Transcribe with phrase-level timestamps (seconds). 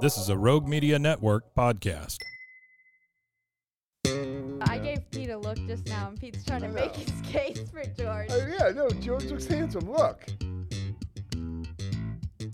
[0.00, 2.18] This is a Rogue Media Network podcast.
[4.06, 7.82] I gave Pete a look just now, and Pete's trying to make his case for
[7.84, 8.28] George.
[8.30, 9.90] Oh yeah, no, George looks handsome.
[9.90, 10.24] Look,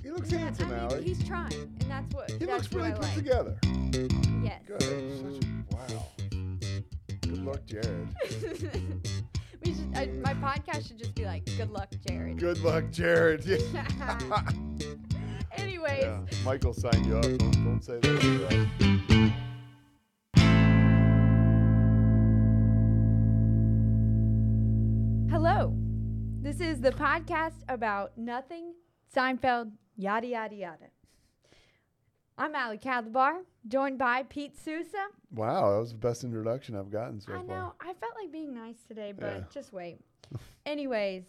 [0.03, 1.05] he looks Yeah, handsome, I mean, Allie.
[1.05, 3.15] he's trying, and that's what He that's looks really what put like.
[3.17, 3.59] together.
[4.43, 4.63] Yes.
[4.67, 4.81] Good.
[4.83, 6.07] Such a, wow.
[7.23, 8.09] Good luck, Jared.
[9.65, 9.93] we should.
[9.95, 13.45] I, my podcast should just be like, "Good luck, Jared." Good luck, Jared.
[13.45, 13.59] Yeah.
[15.57, 16.21] Anyways, yeah.
[16.45, 17.23] Michael signed you up.
[17.39, 19.31] Don't, say that.
[25.31, 25.75] hello.
[26.41, 28.75] This is the podcast about nothing,
[29.15, 30.87] Seinfeld, yada yada yada.
[32.37, 35.07] I'm Ali Calabar, joined by Pete Sousa.
[35.33, 37.37] Wow, that was the best introduction I've gotten so far.
[37.37, 37.47] I far.
[37.47, 37.73] know.
[37.81, 39.45] I felt like being nice today, but Yeah.
[39.53, 39.99] just wait.
[40.67, 41.25] Anyways,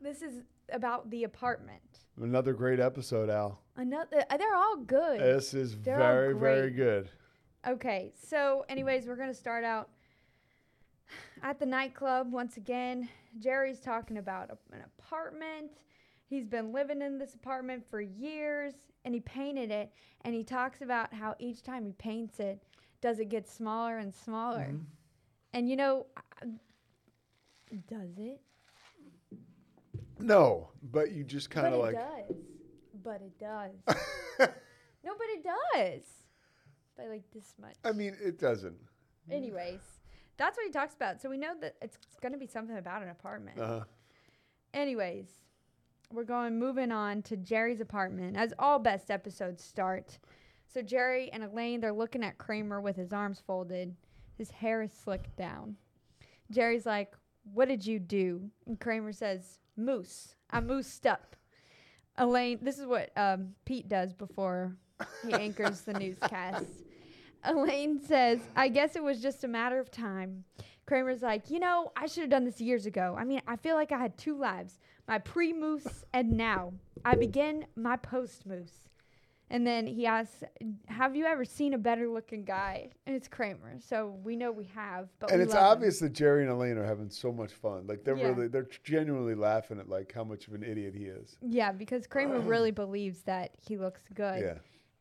[0.00, 2.05] this is about the apartment.
[2.20, 3.60] Another great episode, Al.
[3.76, 4.24] Another.
[4.30, 5.20] uh, They're all good.
[5.20, 7.10] This is They're very, very good.
[7.66, 9.90] Okay, so anyways, we're gonna start out
[11.42, 13.08] at the nightclub once again.
[13.38, 15.70] Jerry's talking about a, an apartment.
[16.28, 18.72] He's been living in this apartment for years,
[19.04, 19.92] and he painted it.
[20.22, 22.62] And he talks about how each time he paints it,
[23.00, 24.68] does it get smaller and smaller?
[24.70, 24.84] Mm-hmm.
[25.52, 26.06] And you know,
[27.88, 28.40] does it?
[30.18, 31.94] No, but you just kind but of it like.
[31.94, 32.36] does.
[33.02, 33.72] But it does.
[34.38, 36.02] no, but it does.
[36.96, 37.74] By like this much.
[37.84, 38.76] I mean, it doesn't.
[39.30, 39.80] Anyways,
[40.36, 41.20] that's what he talks about.
[41.20, 43.58] So we know that it's going to be something about an apartment.
[43.60, 43.80] Uh,
[44.72, 45.26] Anyways,
[46.12, 50.18] we're going moving on to Jerry's apartment, as all best episodes start.
[50.66, 53.94] So Jerry and Elaine, they're looking at Kramer with his arms folded.
[54.36, 55.76] His hair is slicked down.
[56.50, 57.14] Jerry's like,
[57.54, 60.34] "What did you do?" And Kramer says, "Mousse.
[60.50, 61.36] I moussed up."
[62.18, 64.76] Elaine, this is what um, Pete does before
[65.24, 66.64] he anchors the newscast.
[67.44, 70.44] Elaine says, I guess it was just a matter of time.
[70.86, 73.16] Kramer's like, you know, I should have done this years ago.
[73.18, 76.72] I mean, I feel like I had two lives my pre mousse and now.
[77.04, 78.85] I begin my post mousse.
[79.48, 80.42] And then he asks,
[80.86, 82.90] Have you ever seen a better looking guy?
[83.06, 83.76] And it's Kramer.
[83.78, 85.08] So we know we have.
[85.20, 85.68] But and it's love him.
[85.70, 87.86] obvious that Jerry and Elaine are having so much fun.
[87.86, 88.28] Like they're Yeah.
[88.28, 91.36] really, they're genuinely laughing at like how much of an idiot he is.
[91.40, 94.42] Yeah, because Kramer really believes that he looks good.
[94.42, 94.54] Yeah.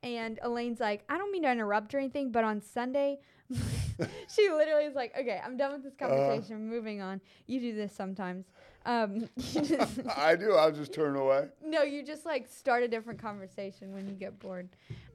[0.07, 3.17] And Elaine's like, I don't mean to interrupt or anything, but on Sunday,
[4.27, 6.23] she literally is like, okay, I'm done with this conversation.
[6.23, 6.29] Uh.
[6.33, 6.69] conversation.
[6.69, 7.21] moving on.
[7.47, 8.45] You do this sometimes.
[8.85, 10.53] Um, just, I do.
[10.53, 11.47] I'll just turn away.
[11.63, 14.69] no, you just like start a different conversation when you get bored.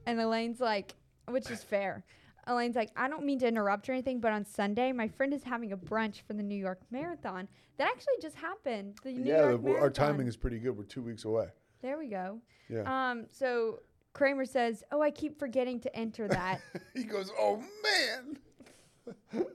[0.05, 0.93] And Elaine's like,
[1.27, 2.03] which is fair.
[2.47, 5.43] Elaine's like, I don't mean to interrupt or anything, but on Sunday, my friend is
[5.43, 7.47] having a brunch for the New York Marathon.
[7.77, 8.95] That actually just happened.
[9.03, 10.77] The New yeah, York the, our timing is pretty good.
[10.77, 11.47] We're two weeks away.
[11.81, 12.39] There we go.
[12.69, 12.81] Yeah.
[13.11, 13.81] Um, so
[14.13, 16.61] Kramer says, "Oh, I keep forgetting to enter that."
[16.93, 19.45] he goes, "Oh man."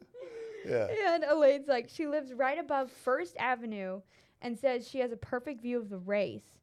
[0.69, 1.15] Yeah.
[1.15, 4.01] and Elaine's like, she lives right above First Avenue,
[4.43, 6.61] and says she has a perfect view of the race,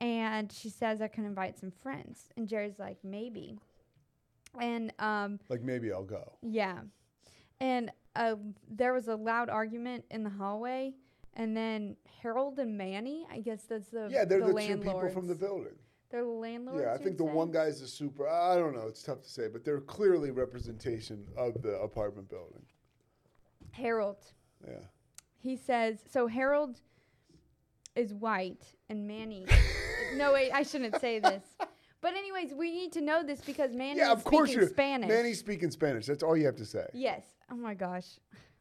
[0.00, 2.28] and she says I can invite some friends.
[2.36, 3.58] And Jerry's like, maybe.
[4.60, 6.32] And um, Like maybe I'll go.
[6.42, 6.78] yeah,
[7.60, 8.36] and uh,
[8.70, 10.94] there was a loud argument in the hallway,
[11.34, 15.08] and then Harold and Manny, I guess that's the Yeah, they're the, the, two people
[15.10, 15.74] from the building.
[16.10, 16.82] They're the landlords.
[16.82, 17.32] Yeah, I think the say?
[17.32, 18.28] one guy's a super.
[18.28, 18.86] I don't know.
[18.86, 22.62] It's tough to say, but they're clearly representation of the apartment building.
[23.76, 24.18] Harold.
[24.66, 24.74] Yeah.
[25.38, 26.26] He says so.
[26.26, 26.80] Harold
[27.94, 29.46] is white and Manny.
[30.16, 31.42] no, wait, I shouldn't say this.
[32.00, 34.68] But anyways, we need to know this because Manny yeah, is of course speaking you.
[34.68, 35.08] Spanish.
[35.08, 36.06] Manny's speaking Spanish.
[36.06, 36.86] That's all you have to say.
[36.92, 37.22] Yes.
[37.50, 38.06] Oh my gosh,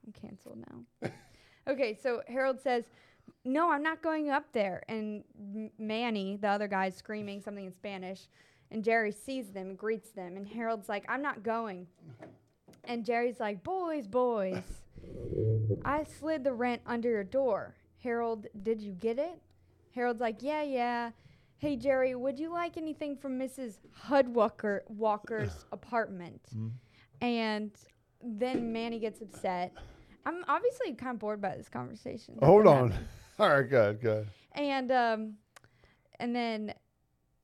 [0.05, 1.09] I'm canceled now.
[1.67, 2.85] okay, so Harold says
[3.43, 4.83] no, I'm not going up there.
[4.87, 8.27] And M- Manny, the other guy, is screaming something in Spanish.
[8.71, 10.37] And Jerry sees them and greets them.
[10.37, 11.87] And Harold's like, I'm not going.
[12.83, 14.63] And Jerry's like, boys, boys,
[15.83, 17.75] I slid the rent under your door.
[18.03, 19.41] Harold, did you get it?
[19.93, 21.11] Harold's like, yeah, yeah.
[21.57, 23.77] Hey, Jerry, would you like anything from Mrs.
[24.07, 26.41] Hudwalker Walker's apartment?
[27.21, 27.71] And
[28.23, 29.73] then Manny gets upset.
[30.25, 32.37] I'm obviously kind of bored by this conversation.
[32.41, 32.93] Hold on.
[33.39, 34.27] All right, good, good.
[34.53, 35.33] and um,
[36.19, 36.73] and then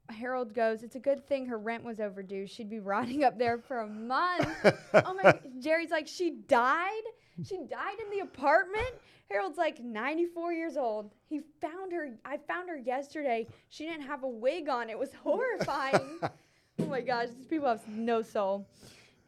[0.09, 2.47] Harold goes, "It's a good thing her rent was overdue.
[2.47, 4.47] She'd be rotting up there for a month."
[4.93, 5.39] oh my!
[5.59, 7.01] Jerry's like, "She died.
[7.45, 8.93] She died in the apartment."
[9.29, 11.11] Harold's like 94 years old.
[11.29, 12.09] He found her.
[12.25, 13.47] I found her yesterday.
[13.69, 14.89] She didn't have a wig on.
[14.89, 16.19] It was horrifying.
[16.21, 18.67] oh my gosh, these people have no soul.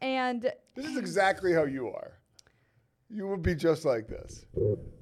[0.01, 2.19] And This is exactly how you are.
[3.09, 4.45] You would be just like this,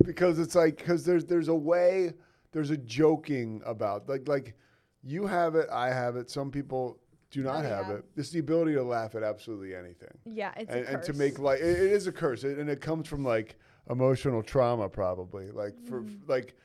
[0.04, 2.14] because it's like because there's there's a way
[2.52, 4.54] there's a joking about like like
[5.02, 6.30] you have it, I have it.
[6.30, 7.00] Some people
[7.32, 7.94] do not Oh, have yeah.
[7.96, 8.06] it.
[8.16, 10.16] It's the ability to laugh at absolutely anything.
[10.26, 12.82] yeah, it's and, and to make like it, it is a curse it, and it
[12.82, 13.58] comes from like
[13.90, 16.30] emotional trauma probably like for Mm-hmm.
[16.30, 16.56] like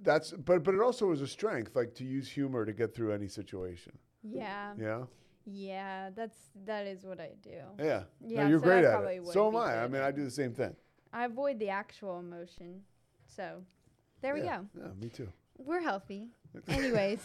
[0.00, 3.12] that's but but it also is a strength like to use humor to get through
[3.12, 3.92] any situation
[4.24, 5.02] yeah, yeah
[5.44, 7.50] yeah, that's that is what I do.
[7.78, 10.24] yeah, Yeah, no, you're so great at it so am i i mean i do
[10.24, 10.74] the same thing
[11.12, 12.80] I avoid the actual emotion.
[13.26, 13.62] So
[14.22, 14.66] there we go.
[14.74, 15.28] yeah me too
[15.58, 16.28] We're healthy.
[16.68, 17.20] Anyways.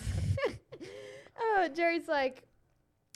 [1.40, 2.44] oh, Jerry's like,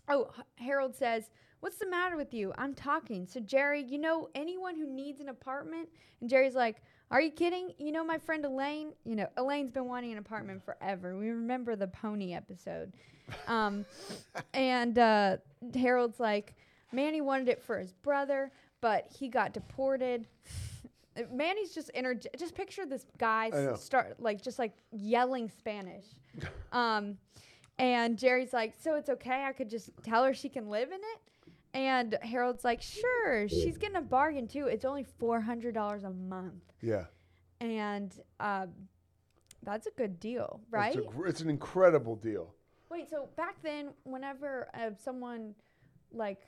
[0.08, 2.52] oh, Harold says, What's the matter with you?
[2.58, 3.28] I'm talking.
[3.28, 5.90] So, Jerry, you know anyone who needs an apartment?
[6.20, 6.78] And Jerry's like,
[7.12, 7.72] Are you kidding?
[7.78, 8.94] You know my friend Elaine?
[9.06, 11.18] You know, Elaine's been wanting an apartment forever.
[11.18, 12.94] We remember the pony episode.
[13.48, 13.86] Um,
[14.54, 15.38] and uh,
[15.76, 16.56] Harold's like,
[16.92, 18.52] Manny wanted it for his brother,
[18.82, 20.26] but he got deported.
[21.32, 23.74] Manny's just energ- just picture this guy I know.
[23.74, 26.06] s- start like just like yelling Spanish.
[26.72, 27.18] um
[27.82, 29.44] and Jerry's like, "So it's okay.
[29.44, 33.48] I could just tell her she can live in it?" And Harold's like, "Sure.
[33.50, 34.68] She's getting a bargain too.
[34.68, 37.06] It's only $400 a month." yeah
[37.60, 38.70] And um
[39.64, 40.96] that's a good deal, it's, right?
[40.96, 42.54] a gr- it's an incredible deal
[42.90, 45.54] Wait, so back then, whenever uh, someone
[46.12, 46.42] like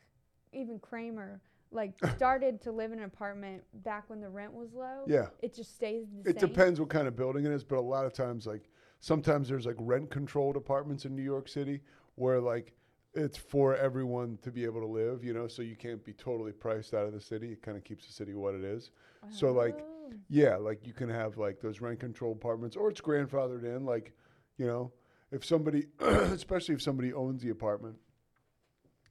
[0.51, 1.39] even Kramer
[1.71, 5.27] like started to live in an apartment back when the rent was low, Yeah.
[5.41, 6.49] it just stays the it same.
[6.49, 8.69] depends what kind of building it is but a lot of times like
[9.03, 11.81] sometimes there's like rent controlled apartments in new york city
[12.15, 12.73] where like
[13.13, 16.53] it's for everyone to be able to live you know so you can't be totally
[16.53, 18.91] priced out of the city it kind of keeps the city what it is
[19.29, 20.13] so like Oh.
[20.29, 24.13] yeah like you can have like those rent controlled apartments or it's grandfathered in like
[24.57, 24.91] you know
[25.31, 27.95] if somebody especially if somebody owns the apartment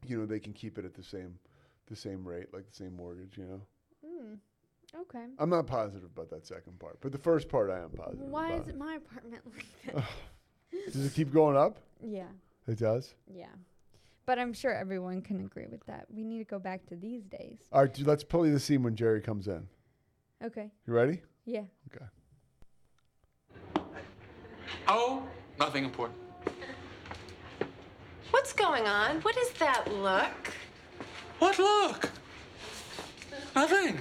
[0.07, 1.35] you know they can keep it at the same
[1.89, 3.61] the same rate like the same mortgage you know.
[5.01, 5.25] Okay.
[5.39, 8.49] i'm not positive about that second part but the first part i am positive Why
[8.53, 10.05] about is it my apartment like that?
[10.93, 11.79] Does it keep going up?
[12.05, 12.27] yeah,
[12.67, 13.15] It does.
[13.27, 13.47] yeah.
[14.27, 16.07] But I'm sure everyone can agree with that.
[16.09, 17.59] We need to go back to these days.
[17.73, 19.67] All right, dude, let's play the scene when Jerry comes in.
[20.45, 20.71] Okay.
[20.87, 21.21] You ready?
[21.45, 21.63] Yeah.
[21.93, 22.05] Okay.
[24.89, 25.23] Oh,
[25.59, 26.19] nothing important.
[28.31, 29.21] What's going on?
[29.23, 30.53] What is that look?
[31.41, 32.11] What look?
[33.57, 33.99] Nothing.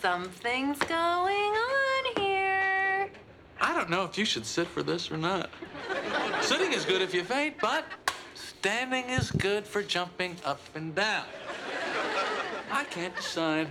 [0.00, 3.10] Something's going on here.
[3.60, 5.50] I don't know if you should sit for this or not.
[6.40, 7.84] Sitting is good if you faint, but
[8.34, 11.26] standing is good for jumping up and down.
[12.72, 13.68] I can't decide.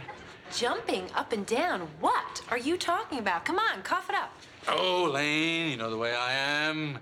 [0.55, 1.87] Jumping up and down.
[1.99, 3.43] What are you talking about?
[3.43, 4.31] Come on, cough it up.
[4.67, 6.99] Oh, Lane, you know the way I am.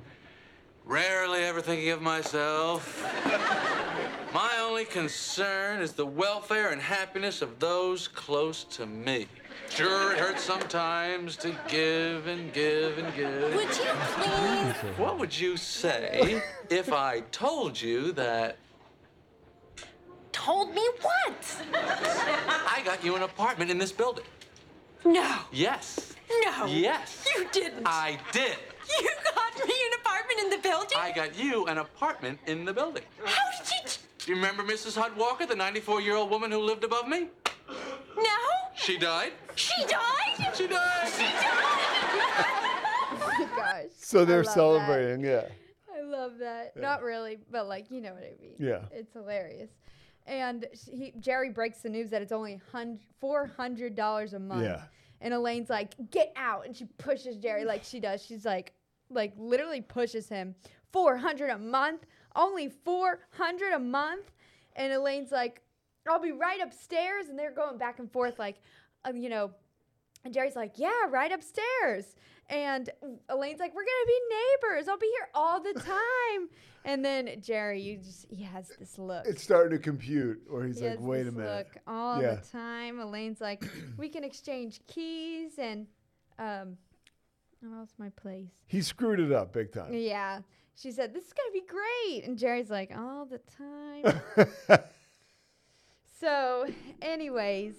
[0.85, 3.03] Rarely ever thinking of myself.
[4.37, 9.25] My only concern is the welfare and happiness of those close to me.
[9.67, 13.55] Sure, it hurts sometimes to give and give and give.
[13.55, 14.75] Would you please?
[14.99, 16.39] What would you say
[16.69, 18.57] if I told you that
[20.31, 21.63] Told me what?
[21.73, 24.25] I got you an apartment in this building?
[25.03, 25.35] No.
[25.51, 26.13] Yes.
[26.45, 26.67] No.
[26.67, 27.25] Yes.
[27.35, 27.87] You didn't.
[27.87, 28.55] I did.
[29.01, 30.97] You got me an apartment in the building?
[31.01, 33.03] I got you an apartment in the building.
[33.25, 33.96] How did you?
[34.27, 35.01] Do you remember Mrs.
[35.01, 37.29] Hudwalker, the 94 year old woman who lived above me?
[38.17, 38.23] No.
[38.75, 39.31] She died.
[39.55, 40.53] She died.
[40.53, 41.09] She died.
[43.09, 43.85] Oh my gosh.
[43.97, 44.53] So they're love that.
[44.53, 45.45] celebrating, yeah.
[45.97, 46.75] I love that.
[46.75, 48.55] Not really, but like you know what I mean.
[48.59, 48.81] Yeah.
[48.91, 49.69] It's hilarious.
[50.25, 52.59] And he, Jerry breaks the news that it's only
[53.21, 54.65] four hundred dollars a month.
[54.65, 54.81] Yeah.
[55.21, 58.25] And Elaine's like, "Get out!" And she pushes Jerry like she does.
[58.25, 58.73] She's like,
[59.09, 60.53] like literally pushes him.
[60.91, 62.05] Four hundred a month.
[62.37, 64.31] Only four hundred a month.
[64.75, 65.61] And Elaine's like,
[66.09, 68.57] "I'll be right upstairs." And they're going back and forth like,
[69.05, 69.51] uh, you know,
[70.23, 72.15] And Jerry's like, yeah, right upstairs.
[72.49, 72.89] And
[73.29, 74.87] Elaine's like, we're gonna be neighbors.
[74.87, 76.49] I'll be here all the time.
[76.85, 79.25] and then Jerry, you just he has this look.
[79.25, 81.67] It's starting to compute, or he's He like, wait a minute.
[81.73, 82.35] Look all Yeah.
[82.35, 82.99] the time.
[82.99, 83.63] Elaine's like,
[83.97, 85.87] we can exchange keys and
[86.39, 86.77] um,
[87.61, 87.93] what else?
[87.97, 88.49] My place.
[88.67, 89.93] He screwed it up big time.
[89.93, 90.41] Yeah.
[90.77, 92.27] She said, This is going to be great.
[92.27, 94.79] And Jerry's like, All the time.
[96.19, 96.67] so,
[97.01, 97.73] anyways,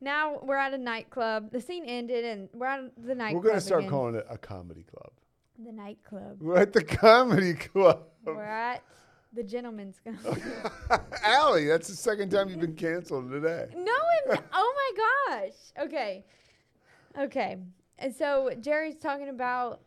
[0.00, 1.50] now we're at a nightclub.
[1.50, 3.42] The scene ended and we're at the nightclub.
[3.42, 3.90] We're gonna start again.
[3.90, 5.12] calling it a comedy club.
[5.58, 6.40] the nightclub.
[6.40, 8.02] We're at the comedy club.
[8.24, 8.82] we're at
[9.32, 10.38] the gentleman's club.
[11.24, 13.68] Allie, that's the second time you've been canceled today.
[13.74, 13.92] no,
[14.30, 15.86] I'm, oh my gosh.
[15.86, 16.24] Okay.
[17.18, 17.56] Okay.
[17.98, 19.80] And so Jerry's talking about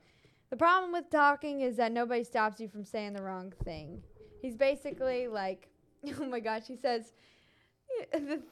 [0.50, 4.02] the problem with talking is that nobody stops you from saying the wrong thing.
[4.42, 5.70] He's basically like,
[6.20, 7.14] oh my gosh, he says,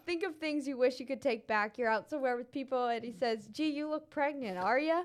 [0.06, 1.78] think of things you wish you could take back.
[1.78, 5.04] You're out somewhere with people, and he says, gee, you look pregnant, are you?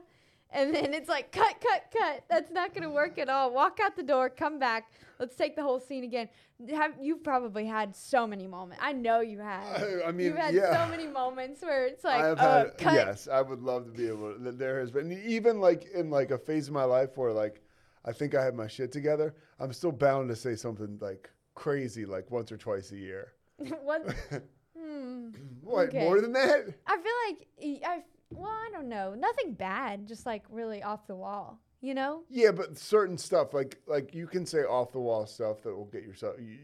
[0.54, 2.24] And then it's like, cut, cut, cut.
[2.28, 3.52] That's not going to work at all.
[3.52, 4.92] Walk out the door, come back.
[5.18, 6.28] Let's take the whole scene again.
[6.70, 8.82] Have You've probably had so many moments.
[8.84, 9.64] I know you have.
[9.82, 10.84] I- I mean, You've had yeah.
[10.84, 12.94] so many moments where it's like, uh, had cut.
[12.94, 14.34] yes, I would love to be able.
[14.34, 17.62] To, there has been even like in like a phase of my life where like
[18.04, 19.34] I think I have my shit together.
[19.58, 23.32] I'm still bound to say something like crazy like once or twice a year.
[23.82, 24.02] what?
[24.78, 25.28] hmm.
[25.62, 26.00] What Okay.
[26.04, 26.66] more than that?
[26.86, 28.02] I feel like I.
[28.36, 29.14] Well, I don't know.
[29.14, 30.06] Nothing bad.
[30.06, 31.60] Just like really off the wall.
[31.80, 32.22] You know?
[32.30, 35.86] Yeah, but certain stuff like like you can say off the wall stuff that will
[35.86, 36.58] get yourself you,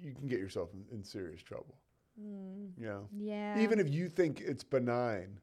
[0.00, 1.74] you can get yourself in, in serious trouble.
[2.16, 3.58] You know, Yeah.
[3.58, 5.40] even if you think it's benign.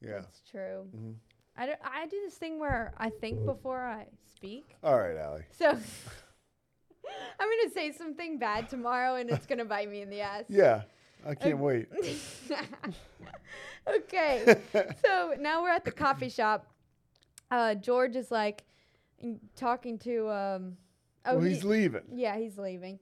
[0.00, 0.20] Yeah.
[0.20, 0.88] That's true.
[0.96, 1.12] Mm-hmm.
[1.56, 4.74] I, do, I do this thing where I think before I speak.
[4.82, 5.44] All right, Allie.
[5.52, 5.78] So I'm
[7.38, 10.44] gonna say something bad tomorrow, and it's gonna bite me in the ass.
[10.48, 10.82] Yeah,
[11.26, 11.88] I can't wait.
[13.96, 14.56] okay.
[15.04, 16.66] so now we're at the coffee shop.
[17.50, 18.64] Uh, George is like
[19.56, 20.28] talking to.
[20.30, 20.76] Um,
[21.24, 22.02] oh, well, he- he's leaving.
[22.12, 22.98] Yeah, he's leaving.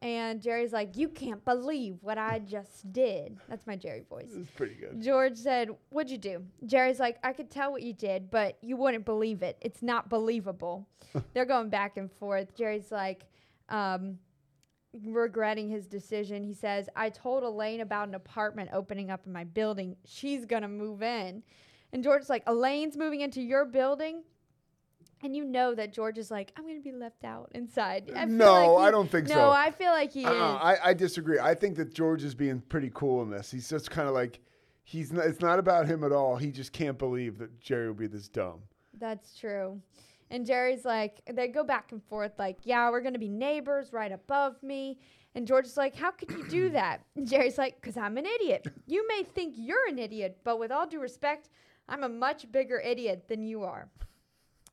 [0.00, 3.36] And Jerry's like, You can't believe what I just did.
[3.48, 4.30] That's my Jerry voice.
[4.32, 5.02] It's pretty good.
[5.02, 6.44] George said, What'd you do?
[6.66, 9.58] Jerry's like, I could tell what you did, but you wouldn't believe it.
[9.60, 10.86] It's not believable.
[11.34, 12.54] They're going back and forth.
[12.56, 13.24] Jerry's like,
[13.70, 14.18] um,
[15.04, 16.42] regretting his decision.
[16.42, 19.96] He says, I told Elaine about an apartment opening up in my building.
[20.04, 21.42] She's going to move in.
[21.92, 24.22] And George's like, Elaine's moving into your building?
[25.22, 28.10] And you know that George is like, I'm going to be left out inside.
[28.14, 29.40] I No, like I don't think no, so.
[29.40, 30.60] No, I feel like he Uh-uh, is.
[30.62, 31.40] I, I disagree.
[31.40, 33.50] I think that George is being pretty cool in this.
[33.50, 34.38] He's just kind of like,
[34.84, 36.36] he's not, it's not about him at all.
[36.36, 38.60] He just can't believe that Jerry will be this dumb.
[38.98, 39.80] That's true.
[40.30, 43.92] And Jerry's like, they go back and forth, like, yeah, we're going to be neighbors
[43.92, 44.98] right above me.
[45.34, 47.02] And George is like, how could you do that?
[47.16, 48.66] And Jerry's like, because I'm an idiot.
[48.86, 51.48] You may think you're an idiot, but with all due respect,
[51.88, 53.88] I'm a much bigger idiot than you are.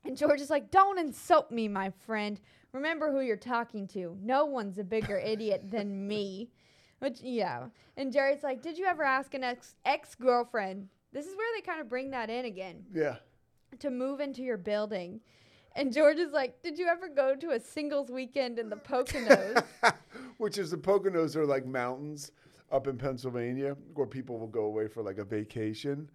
[0.04, 2.40] And George is like, don't insult me, my friend.
[2.74, 4.18] Remember who you're talking to.
[4.22, 6.52] No one's a bigger idiot than me.
[7.00, 7.68] Which, yeah.
[7.98, 10.90] And Jerry's like, did you ever ask an ex ex girlfriend?
[11.14, 13.16] This is where they kind of bring that in again Yeah.
[13.80, 15.22] to move into your building.
[15.76, 19.64] And George is like, Did you ever go to a singles weekend in the Poconos?
[20.38, 22.32] Which is the Poconos are like mountains
[22.72, 26.10] up in Pennsylvania where people will go away for like a vacation.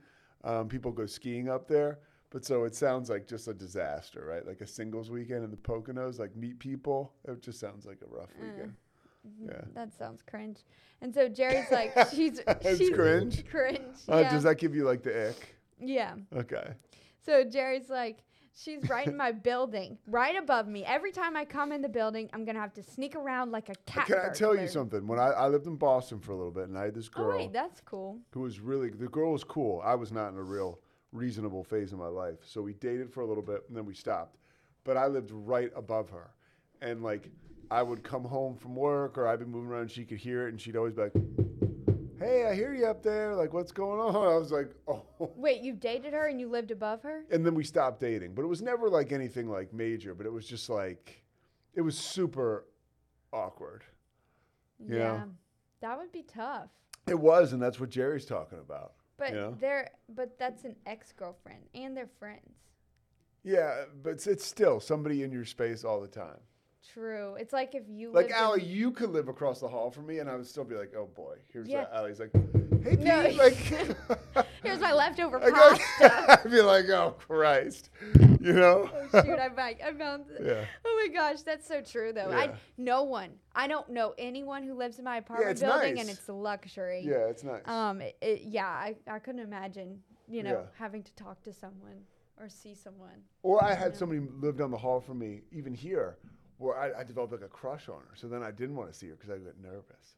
[0.45, 1.99] Um, people go skiing up there.
[2.31, 4.47] But so it sounds like just a disaster, right?
[4.47, 7.13] Like a singles weekend in the Poconos, like meet people.
[7.27, 8.75] It just sounds like a rough weekend.
[9.45, 9.61] Yeah.
[9.75, 10.61] that sounds cringe.
[11.03, 12.41] And so Jerry's like, She's
[12.77, 13.45] she's cringe?
[13.51, 13.81] Cringe.
[14.09, 14.31] Uh, yeah.
[14.31, 15.57] Does that give you like the ick?
[15.81, 16.15] yeah.
[16.35, 16.73] Okay.
[17.25, 18.19] So Jerry's like,
[18.55, 20.85] She's right in my building, right above me.
[20.85, 23.75] Every time I come in the building, I'm gonna have to sneak around like a
[23.87, 24.07] cat.
[24.07, 25.07] Can I tell you something?
[25.07, 27.21] When I, I lived in Boston for a little bit, and I had this Oh
[27.21, 28.19] girl wait, that's cool.
[28.33, 29.81] who was really the girl was cool.
[29.85, 30.79] I was not in a real
[31.13, 33.95] reasonable phase of my life, so we dated for a little bit, and then we
[33.95, 34.37] stopped.
[34.85, 36.31] But I lived right above her,
[36.83, 37.31] and like
[37.71, 40.47] I would come home from work, or I'd be moving around, and she could hear
[40.47, 41.13] it, and she'd always be like,
[42.21, 43.35] "Hey, I hear you up there.
[43.35, 45.05] Like, what's going on?" I was like, "Oh."
[45.37, 47.25] Wait, you dated her and you lived above her?
[47.31, 50.15] And then we stopped dating, but it was never like anything like major.
[50.15, 51.23] But it was just like,
[51.75, 52.67] it was super
[53.33, 53.83] awkward.
[54.79, 55.25] Yeah.
[55.81, 56.71] That would be tough.
[57.09, 58.93] It was, and that's what Jerry's talking about.
[59.17, 59.51] But Yeah.
[59.59, 62.57] they're but that's an ex girlfriend and they're friends.
[63.43, 66.39] Yeah, but it's, it's still somebody in your space all the time.
[66.95, 67.37] True.
[67.39, 70.19] It's like if you Like Allie, in- you could live across the hall from me,
[70.19, 71.85] and I would still be like, "Oh boy, here's Yeah.
[71.85, 73.29] that." Allie's like, "Hey, Pete," No.
[73.37, 73.55] like,
[74.63, 76.41] Here's my leftover pasta.
[76.45, 77.91] I'd be like, "Oh Christ,"
[78.41, 78.91] you know?
[79.13, 79.81] oh, shoot, I'm back.
[79.85, 80.43] I found it.
[80.45, 80.65] Yeah.
[80.85, 82.31] Oh my gosh, that's so true though.
[82.31, 83.31] I no one.
[83.55, 87.03] I don't know anyone who lives in my apartment it's building and it's a luxury.
[87.07, 87.63] yeah, it's nice.
[87.67, 88.01] Um.
[88.01, 88.67] It, it- yeah.
[88.67, 90.67] I I couldn't imagine you know, Yeah.
[90.79, 92.05] having to talk to someone
[92.39, 93.21] or see someone.
[93.43, 96.19] Or I had somebody live down the hall from me, even here,
[96.61, 98.15] where I, I developed like a crush on her.
[98.15, 100.17] So then I didn't want to see her because I got nervous.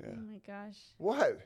[0.00, 0.10] Yeah.
[0.12, 0.76] Oh my gosh.
[0.98, 1.40] What?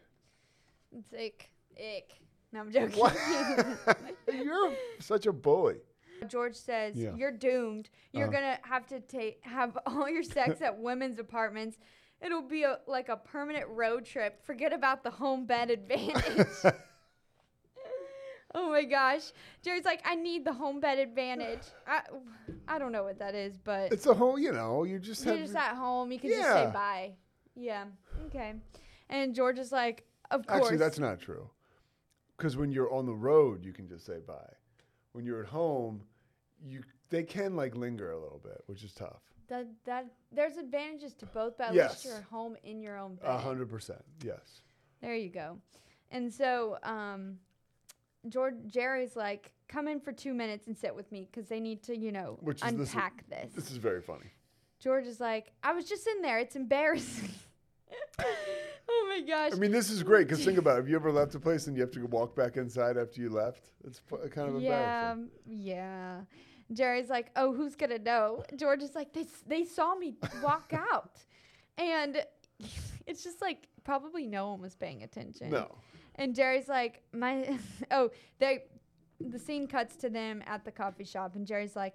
[0.97, 1.51] It's ick.
[1.79, 2.11] Ick.
[2.53, 2.99] No, I'm joking.
[2.99, 3.17] What?
[4.33, 5.77] You're such a bully.
[6.29, 7.15] George says, Yeah.
[7.17, 7.89] You're doomed.
[8.13, 8.41] You're Uh-huh.
[8.41, 11.79] going to have to take have all your sex at women's apartments.
[12.21, 14.45] It'll be a, like a permanent road trip.
[14.45, 16.47] Forget about the home bed advantage.
[18.57, 19.33] oh my gosh.
[19.63, 21.63] Jerry's like, I need the home bed advantage.
[21.87, 22.03] I,
[22.69, 25.35] I don't know what that is, but It's a whole, you know, you just you're
[25.35, 25.45] have.
[25.45, 26.13] just at home.
[26.13, 26.71] You can just say Yeah.
[26.71, 27.13] bye.
[27.57, 27.85] Yeah.
[28.27, 28.55] Okay.
[29.11, 30.63] And George is like, Of course.
[30.63, 31.49] Actually, that's not true.
[32.37, 34.53] Because when you're on the road, you can just say bye.
[35.13, 36.03] When you're at home,
[36.65, 39.21] you they can like linger a little bit, which is tough.
[39.49, 41.91] that, that there's advantages to both, but at Yes.
[41.91, 43.27] least you're at home in your own bed.
[43.31, 44.63] A hundred percent, yes.
[45.01, 45.59] There you go.
[46.11, 47.39] And so, um,
[48.29, 51.83] George Jerry's like, come in for two minutes and sit with me because they need
[51.85, 53.53] to, you know, Which is this is- unpack this.
[53.55, 54.31] This is very funny.
[54.81, 56.39] George is like, I was just in there.
[56.39, 57.31] It's embarrassing.
[58.89, 59.53] oh my gosh.
[59.53, 60.77] I mean, this is great because think about it.
[60.77, 63.31] Have you ever left a place and you have to walk back inside after you
[63.31, 63.71] left?
[63.87, 65.31] It's fu- kind of yeah, embarrassing.
[65.47, 66.21] yeah.
[66.73, 68.43] Jerry's like, oh, who's gonna know?
[68.57, 71.19] George is like, they s- they saw me walk out,
[71.79, 72.25] and
[73.07, 75.51] it's just like probably no one was paying attention.
[75.51, 75.77] No.
[76.17, 77.59] And Jerry's like, my
[77.91, 78.65] oh, they
[79.21, 81.95] the scene cuts to them at the coffee shop and Jerry's like,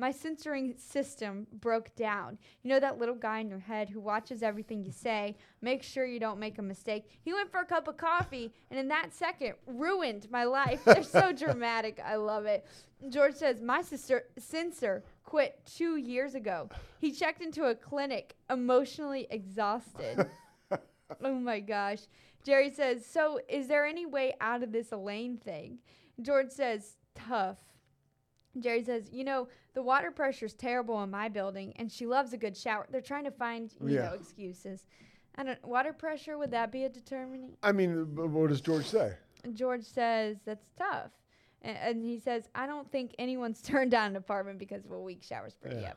[0.00, 2.38] my censoring system broke down.
[2.62, 6.06] You know that little guy in your head who watches everything you say, make sure
[6.06, 7.10] you don't make a mistake.
[7.20, 10.82] He went for a cup of coffee and in that second ruined my life.
[10.86, 12.00] They're so dramatic.
[12.02, 12.66] I love it.
[13.10, 16.70] George says, My sister censor quit two years ago.
[16.98, 20.26] He checked into a clinic emotionally exhausted.
[21.22, 21.98] Oh my gosh.
[22.44, 25.78] Jerry says, So is there any way out of this Elaine thing?
[26.20, 27.58] George says, Tough.
[28.58, 32.36] Jerry says, You know, the water pressure's terrible in my building and she loves a
[32.38, 32.86] good shower.
[32.90, 34.06] They're trying to find, you Yeah.
[34.06, 34.86] know, excuses.
[35.36, 37.56] I don't water pressure, would that be a determining?
[37.62, 39.14] I mean, b- what does George say?
[39.54, 41.10] George says, That's tough.
[41.62, 45.00] And, and he says, I don't think anyone's turned down an apartment because of a
[45.00, 45.92] weak shower spray Yeah.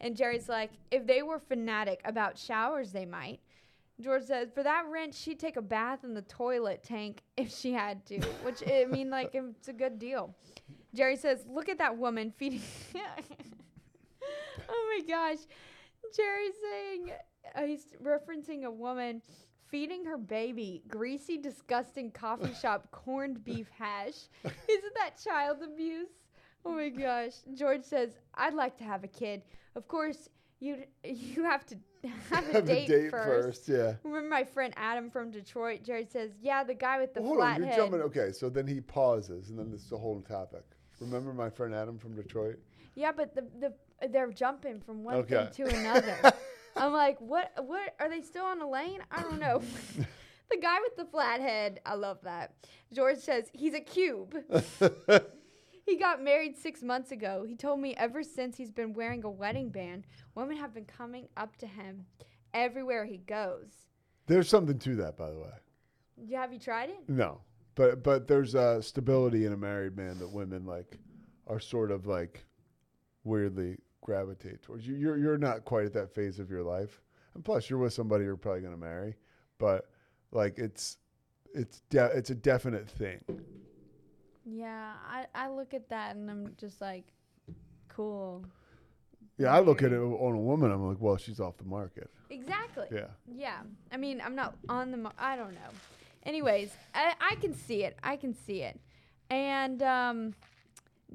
[0.00, 3.40] And Jerry's like, If they were fanatic about showers, they might.
[4.00, 7.72] George says, for that rent, she'd take a bath in the toilet tank if she
[7.72, 10.34] had to, which I mean, like, it's a good deal.
[10.94, 12.62] Jerry says, look at that woman feeding.
[14.68, 15.38] oh my gosh.
[16.16, 17.10] Jerry's saying,
[17.54, 19.22] uh, he's referencing a woman
[19.68, 24.28] feeding her baby greasy, disgusting coffee shop corned beef hash.
[24.44, 26.08] Isn't that child abuse?
[26.64, 27.34] Oh my gosh.
[27.54, 29.42] George says, I'd like to have a kid.
[29.76, 30.28] Of course,
[30.60, 31.76] you you have to
[32.30, 33.66] have a Have date, a date first.
[33.66, 33.94] first, yeah.
[34.04, 35.82] Remember my friend Adam from Detroit?
[35.82, 38.00] Jerry says, "Yeah, the guy with the Hold flat on, you're head." jumping.
[38.02, 40.64] Okay, so then he pauses, and then this is the whole topic.
[41.00, 42.58] Remember my friend Adam from Detroit?
[42.94, 43.74] Yeah, but the the
[44.08, 45.48] they're jumping from one Okay.
[45.54, 46.16] thing to another.
[46.76, 47.52] I'm like, what?
[47.66, 49.00] What are they still on Elaine?
[49.10, 49.60] I don't know.
[50.50, 51.80] the guy with the flat head.
[51.84, 52.54] I love that.
[52.92, 54.34] George says he's a cube.
[55.84, 57.44] He got married six months ago.
[57.46, 61.28] He told me ever since he's been wearing a wedding band, women have been coming
[61.36, 62.06] up to him
[62.54, 63.86] everywhere he goes.
[64.26, 65.50] There's something to that, by the way.
[66.16, 67.08] Yeah, have you tried it?
[67.08, 67.40] No,
[67.74, 70.98] but but there's uh, stability in a married man that women like
[71.46, 72.44] are sort of like
[73.24, 74.86] weirdly gravitate towards.
[74.86, 77.00] You, you're you're not quite at that phase of your life,
[77.34, 79.16] and plus you're with somebody you're probably going to marry,
[79.58, 79.90] but
[80.30, 80.98] like it's
[81.54, 83.20] it's de- it's a definite thing.
[84.44, 87.04] Yeah, I, I look at that and I'm just like,
[87.88, 88.44] cool.
[89.38, 90.70] Yeah, I look at it on a woman.
[90.70, 92.10] I'm like, well, she's off the market.
[92.28, 92.86] Exactly.
[92.92, 93.06] Yeah.
[93.26, 93.60] Yeah.
[93.90, 94.96] I mean, I'm not on the.
[94.98, 95.70] Mo- I don't know.
[96.24, 97.96] Anyways, I, I can see it.
[98.02, 98.78] I can see it.
[99.30, 100.34] And um,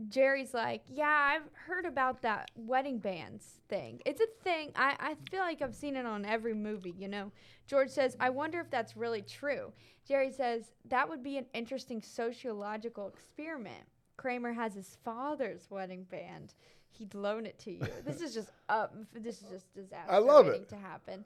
[0.09, 4.01] Jerry's like, yeah, I've heard about that wedding bands thing.
[4.05, 4.71] It's a thing.
[4.75, 7.31] I, I feel like I've seen it on every movie, you know?
[7.67, 9.71] George says, I wonder if that's really true.
[10.07, 13.85] Jerry says, that would be an interesting sociological experiment.
[14.17, 16.53] Kramer has his father's wedding band.
[16.89, 17.87] He'd loan it to you.
[18.05, 18.95] this is just up.
[19.13, 20.11] This is just disaster.
[20.11, 20.69] I love it.
[20.69, 21.25] to happen.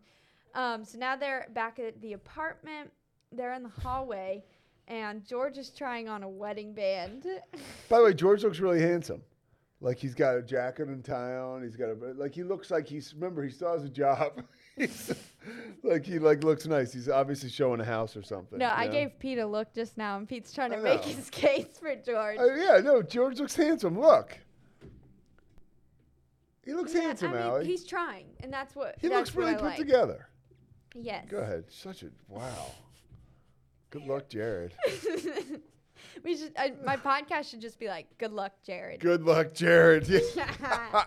[0.55, 2.91] Um, so now they're back at the apartment.
[3.32, 4.43] They're in the hallway,
[4.89, 7.25] and George is trying on a wedding band.
[7.88, 9.21] By the way, George looks really handsome.
[9.82, 11.63] Like he's got a jacket and tie on.
[11.63, 14.43] He's got a like he looks like he's remember he still has a job.
[14.75, 15.13] he's,
[15.84, 16.91] like he like looks nice.
[16.91, 18.60] He's obviously showing a house or something.
[18.60, 18.91] no, I know?
[18.91, 22.36] gave Pete a look just now, and Pete's trying to make his case for George.
[22.39, 23.97] Oh yeah, no, George looks handsome.
[23.97, 24.38] Look,
[26.65, 27.65] he looks Yeah, handsome, I mean, Allie.
[27.65, 29.78] he's trying, and that's what he that's looks really put like.
[29.78, 30.28] together.
[30.93, 31.25] Yes.
[31.30, 31.63] Go ahead.
[31.69, 32.65] Such a wow.
[33.91, 34.73] Good luck, Jared.
[36.23, 36.54] we should.
[36.56, 40.08] Uh, my podcast should just be like, "Good luck, Jared." Good luck, Jared.
[40.36, 41.06] Yeah.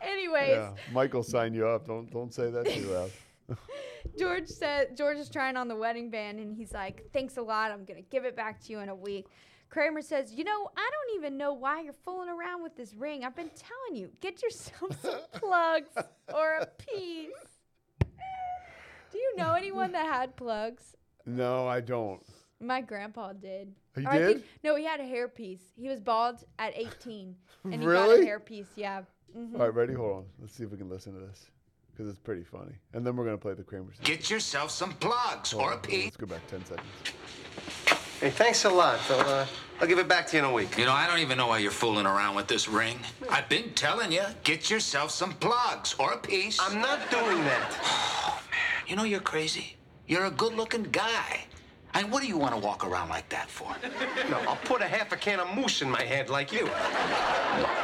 [0.00, 0.72] Anyways, yeah.
[0.92, 1.86] Michael signed you up.
[1.86, 3.10] Don't don't say that too loud.
[4.18, 7.70] George said George is trying on the wedding band, and he's like, "Thanks a lot.
[7.70, 9.26] I'm gonna give it back to you in a week."
[9.68, 13.24] Kramer says, "You know, I don't even know why you're fooling around with this ring.
[13.24, 15.90] I've been telling you, get yourself some plugs
[16.32, 17.30] or a piece."
[19.12, 20.95] Do you know anyone that had plugs?
[21.26, 22.22] No, I don't.
[22.60, 23.74] My grandpa did.
[23.96, 24.44] He Or I think- did?
[24.64, 25.60] no, he had a hairpiece.
[25.76, 28.26] He was bald at 18, and he got a Really?
[28.26, 28.66] hairpiece.
[28.76, 29.02] Yeah.
[29.36, 29.54] Mhm.
[29.54, 29.92] All right, ready?
[29.92, 30.26] Hold on.
[30.40, 31.50] Let's see if we can listen to this
[31.90, 32.72] because it's pretty funny.
[32.94, 33.92] And then we're gonna play the Kramer.
[33.92, 34.04] scene.
[34.04, 36.04] Get yourself some plugs Hold or a on, piece.
[36.04, 36.86] Let's go back ten seconds.
[38.20, 38.98] Hey, thanks a lot.
[39.10, 39.46] I'll, uh,
[39.78, 40.78] I'll give it back to you in a week.
[40.78, 42.98] You know, I don't even know why you're fooling around with this ring.
[43.28, 46.58] I've been telling you, get yourself some plugs or a piece.
[46.58, 47.72] I'm not doing that.
[48.28, 48.88] Oh man.
[48.88, 49.75] You know you're crazy.
[50.06, 51.44] You're a good-looking guy.
[51.94, 53.74] And what do you want to walk around like that for?
[54.30, 56.66] No, I'll put a half a can of mousse in my head like you.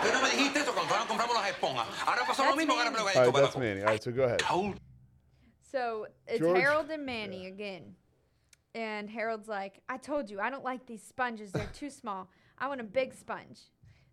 [0.02, 1.86] Pero me dijiste eso cuando fueron compramos las esponjas.
[2.06, 2.74] Ahora pasó lo That's mismo, me.
[2.74, 3.80] ahora me lo All right, that's Manny.
[3.80, 4.42] All right, so go ahead.
[5.62, 6.58] So it's George?
[6.58, 7.94] Harold and Manny again.
[8.74, 11.52] And Harold's like, I told you, I don't like these sponges.
[11.52, 12.28] They're too small.
[12.58, 13.60] I want a big sponge.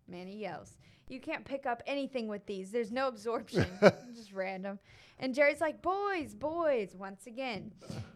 [0.08, 0.76] Manny yells,
[1.08, 2.70] You can't pick up anything with these.
[2.70, 3.66] There's no absorption.
[4.14, 4.78] Just random.
[5.20, 7.72] And Jerry's like, Boys, boys, once again.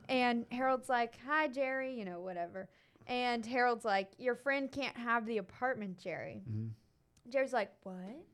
[0.08, 2.68] And Harold's like, Hi, Jerry, you know, whatever.
[3.06, 6.42] And Harold's like, Your friend can't have the apartment, Jerry.
[7.28, 8.24] Jerry's like, What?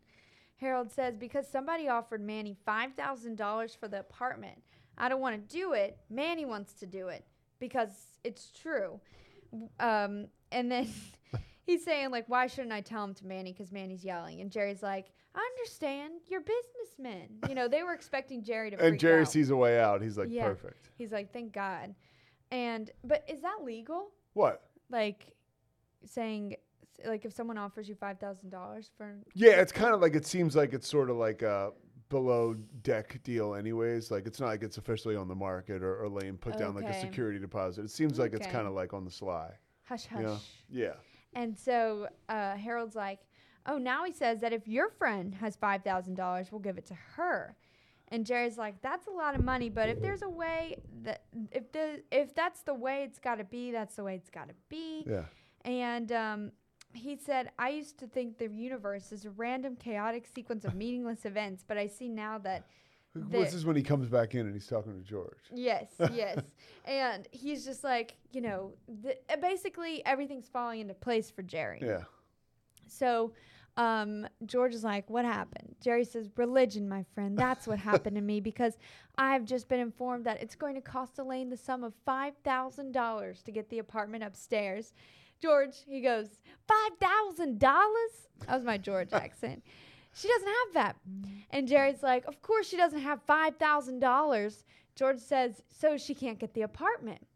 [0.57, 4.63] Harold says, Because somebody offered Manny $5,000 for the apartment.
[4.97, 5.99] I don't want to do it.
[6.09, 7.25] Manny wants to do it
[7.59, 7.91] because
[8.23, 9.01] it's true.
[9.81, 10.89] Um, and then
[11.65, 13.53] he's saying, like, why shouldn't I tell him to Manny?
[13.53, 14.41] Because Manny's yelling.
[14.41, 16.15] And Jerry's like, I understand.
[16.29, 17.29] You're businessmen.
[17.49, 19.31] You know, they were expecting Jerry to And Jerry out.
[19.31, 20.03] sees a way out.
[20.03, 20.47] He's like, Yeah.
[20.49, 20.91] perfect.
[20.99, 21.95] He's like, thank God.
[22.51, 24.09] And, but is that legal?
[24.35, 24.63] What?
[24.91, 25.35] Like,
[26.05, 26.57] saying,
[27.07, 29.15] like, if someone offers you $5,000 for.
[29.35, 31.71] Yeah, it's kind of like it seems like it's sort of like a
[32.09, 34.11] below deck deal, anyways.
[34.11, 36.87] Like it's not like it's officially on the market or, or Lane put down like
[36.87, 37.85] a security deposit.
[37.85, 39.53] It seems like it's kind of like on the sly.
[39.85, 40.19] Hush, hush.
[40.21, 40.39] You know?
[40.69, 40.93] Yeah.
[41.35, 43.21] And so uh, Harold's like,
[43.67, 47.57] oh, now he says that if your friend has $5,000, we'll give it to her.
[48.09, 51.71] And Jerry's like, that's a lot of money, but if there's a way that if
[51.71, 54.55] the if that's the way it's got to be, that's the way it's got to
[54.69, 55.05] be.
[55.09, 55.27] Yeah.
[55.65, 56.53] And um,
[56.93, 61.25] he said, I used to think the universe is a random, chaotic sequence of meaningless
[61.25, 62.67] events, but I see now that.
[63.15, 65.39] This is when he comes back in and he's talking to George.
[65.53, 66.41] Yes, yes.
[66.85, 71.81] and he's just like, you know, the, uh, basically everything's falling into place for Jerry.
[71.83, 72.03] Yeah.
[72.87, 73.33] So
[73.77, 75.75] um, George is like, What happened?
[75.83, 77.37] Jerry says, Religion, my friend.
[77.37, 78.77] That's what happened to me because
[79.17, 83.53] I've just been informed that it's going to cost Elaine the sum of $5,000 to
[83.53, 84.93] get the apartment upstairs.
[85.41, 86.29] George, he goes,
[87.01, 87.59] $5,000?
[87.61, 87.89] That
[88.49, 89.63] was my George accent.
[90.15, 90.97] She doesn't have that.
[91.51, 94.65] And Jerry's like, Of course she doesn't have $5,000.
[94.97, 97.27] George says, So she can't get the apartment.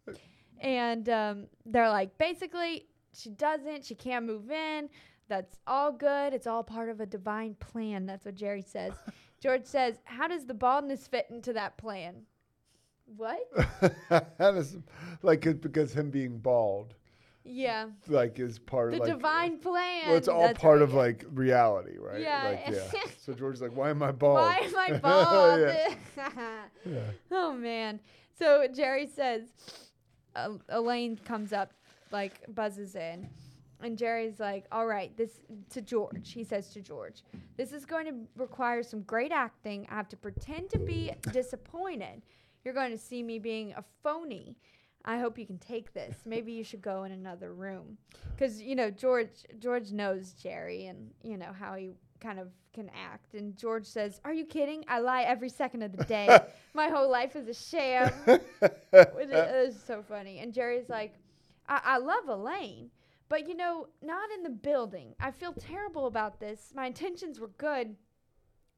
[0.60, 3.84] And um, they're like, basically, she doesn't.
[3.84, 4.88] She can't move in.
[5.28, 6.34] That's all good.
[6.34, 8.06] It's all part of a divine plan.
[8.06, 8.92] That's what Jerry says.
[9.40, 12.22] George says, How does the baldness fit into that plan?
[13.16, 13.40] What?
[14.08, 14.78] that is
[15.22, 16.94] like it, because him being bald,
[17.44, 17.88] Yeah.
[18.08, 20.08] like is part The of like divine plan.
[20.08, 20.82] Well, it's all That's part right.
[20.82, 22.20] of like reality, right?
[22.20, 22.48] Yeah.
[22.66, 23.00] Like, yeah.
[23.24, 24.34] So George's like, why am I bald?
[24.36, 25.60] Why am I bald?
[26.86, 27.00] Yeah.
[27.30, 28.00] Oh man.
[28.38, 29.42] So Jerry says,
[30.36, 31.72] uh, Elaine comes up,
[32.10, 33.28] like buzzes in,
[33.80, 37.22] and Jerry's like, "All right, this to George." He says to George,
[37.56, 39.86] "This is going to require some great acting.
[39.90, 42.22] I have to pretend to be disappointed.
[42.64, 44.56] You're going to see me being a phony."
[45.04, 46.16] I hope you can take this.
[46.24, 47.98] Maybe you should go in another room,
[48.30, 49.44] because you know George.
[49.58, 51.90] George knows Jerry, and you know how he
[52.20, 53.34] kind of can act.
[53.34, 54.84] And George says, "Are you kidding?
[54.88, 56.38] I lie every second of the day.
[56.74, 60.38] My whole life is a sham." Which is, is so funny.
[60.38, 61.14] And Jerry's like,
[61.68, 62.90] I, "I love Elaine,
[63.28, 65.14] but you know, not in the building.
[65.20, 66.72] I feel terrible about this.
[66.74, 67.94] My intentions were good.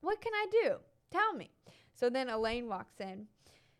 [0.00, 0.76] What can I do?
[1.12, 1.50] Tell me."
[1.94, 3.26] So then Elaine walks in.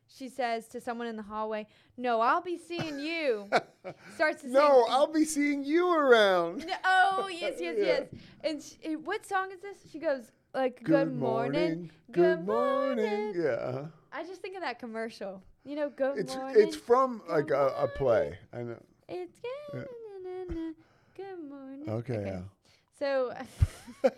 [0.08, 1.66] She says to someone in the hallway,
[1.96, 3.48] "No, I'll be seeing you."
[4.14, 4.94] Starts to no, sing.
[4.94, 6.66] I'll be seeing you around.
[6.66, 7.84] No, oh yes, yes, Yeah.
[7.84, 8.02] yes.
[8.44, 9.76] And sh eh, what song is this?
[9.90, 13.34] She goes like, "Good, morning, Good morning.
[13.36, 13.50] Yeah.
[13.50, 13.84] uh-huh.
[14.12, 15.42] I just think of that commercial.
[15.64, 18.38] You know, "Good It's morning." it's from like a, a play.
[18.52, 18.78] I know.
[19.08, 19.80] It's Yeah.
[19.80, 19.88] good.
[20.24, 20.72] na, na, na,
[21.16, 21.88] Good morning.
[21.90, 22.40] Okay, yeah.
[22.98, 23.32] So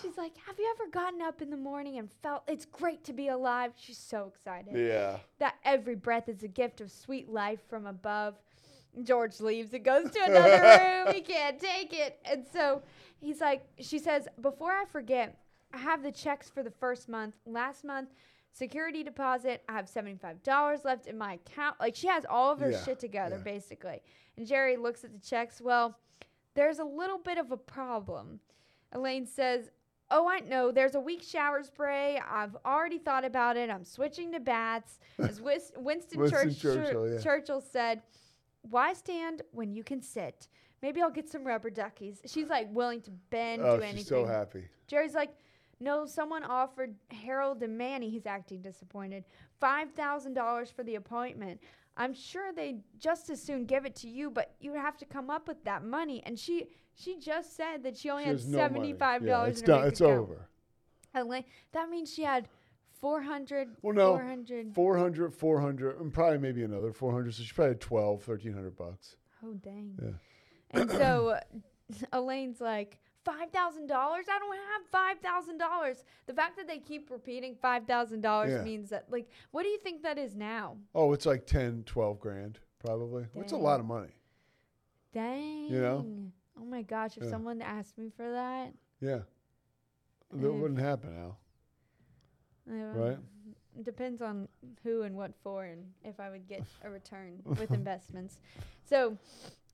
[0.00, 3.12] she's like, "Have you ever gotten up in the morning and felt it's great to
[3.12, 4.74] be alive?" She's so excited.
[4.76, 5.18] Yeah.
[5.38, 8.34] That every breath is a gift of sweet life from above.
[9.04, 11.14] George leaves and goes to another room.
[11.14, 12.18] He can't take it.
[12.24, 12.82] And so
[13.20, 15.38] he's like, she says, before I forget,
[15.72, 17.34] I have the checks for the first month.
[17.46, 18.10] Last month,
[18.52, 19.62] security deposit.
[19.66, 21.76] I have $75 left in my account.
[21.80, 23.42] Like she has all of her Yeah, shit together, yeah.
[23.52, 24.02] basically.
[24.36, 25.60] And Jerry looks at the checks.
[25.62, 25.96] Well,
[26.54, 28.40] there's a little bit of a problem.
[28.92, 29.70] Elaine says,
[30.14, 30.70] Oh, I know.
[30.70, 32.20] There's a weak shower spray.
[32.30, 33.70] I've already thought about it.
[33.70, 34.98] I'm switching to bats.
[35.18, 37.18] As Wis- Winston, Winston Church- Churchill, yeah.
[37.18, 38.02] Churchill said,
[38.70, 40.48] Why stand when you can sit?
[40.82, 42.20] Maybe I'll get some rubber duckies.
[42.26, 44.04] She's like willing to bend, Oh, do she's anything.
[44.04, 44.64] so happy.
[44.86, 45.30] Jerry's like,
[45.80, 49.24] no, someone offered Harold and Manny, he's acting disappointed,
[49.60, 51.60] $5,000 for the appointment.
[51.96, 55.30] I'm sure they'd just as soon give it to you, but you have to come
[55.30, 56.22] up with that money.
[56.24, 59.86] And she she just said that she only She had no $75 Yeah, it's done.
[59.88, 60.18] It's account.
[60.18, 60.48] over.
[61.14, 62.48] And like, that means she had
[63.00, 67.34] 400 Well, no, 400 400, 400, and probably maybe another 400.
[67.34, 69.16] So she probably had 12, 1300 bucks.
[69.44, 69.98] Oh, dang.
[70.02, 70.80] Yeah.
[70.80, 71.38] And so
[72.12, 73.90] Elaine's like, $5,000?
[73.90, 76.02] I don't have $5,000.
[76.26, 78.62] The fact that they keep repeating $5,000 Yeah.
[78.62, 80.76] means that, like, what do you think that is now?
[80.94, 83.26] Oh, it's like 10, 12 grand, probably.
[83.36, 84.12] It's a lot of money.
[85.12, 85.66] Dang.
[85.70, 86.06] You know?
[86.58, 87.30] Oh my gosh, if Yeah.
[87.30, 88.72] someone asked me for that.
[89.00, 89.22] Yeah.
[90.30, 91.32] That wouldn't happen uh,
[92.64, 93.18] Right.
[93.82, 94.48] Depends on
[94.82, 98.38] who and what for and if I would get a return with investments.
[98.84, 99.18] So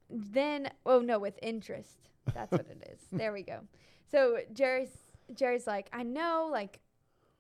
[0.09, 2.09] then oh no, with interest.
[2.35, 3.01] That's what it is.
[3.13, 3.61] There we go.
[4.11, 4.97] So Jerry's
[5.35, 6.81] Jerry's like, I know, like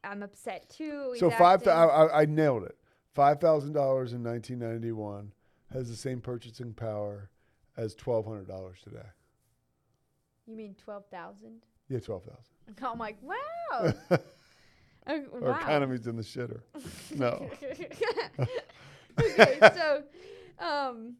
[0.04, 1.10] I'm upset too.
[1.12, 1.62] He's So five.
[1.62, 2.76] Th- I, I, I nailed it.
[3.14, 5.32] Five thousand dollars in nineteen ninety one
[5.72, 7.30] has the same purchasing power
[7.76, 9.06] as twelve hundred dollars today.
[10.46, 11.64] You mean twelve thousand?
[11.88, 12.82] Yeah, twelve thousand.
[12.82, 13.92] I'm like, wow.
[15.06, 15.58] Our wow.
[15.58, 16.60] economy's in the shitter.
[17.16, 17.50] No.
[19.18, 20.02] okay, so
[20.58, 21.14] um,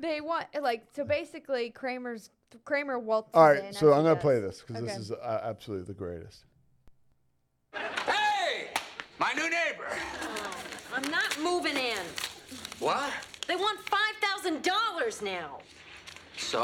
[0.00, 2.30] they want like so basically Kramer's
[2.64, 3.56] Kramer waltzes All in.
[3.56, 4.86] right, as so I'm gonna play this because Okay.
[4.86, 6.44] this is uh, absolutely the greatest.
[7.74, 8.68] Hey!
[9.18, 9.88] My new neighbor.
[10.94, 11.98] I'm not moving in.
[12.78, 13.12] What?
[13.46, 15.58] They want $5,000 now.
[16.36, 16.60] So,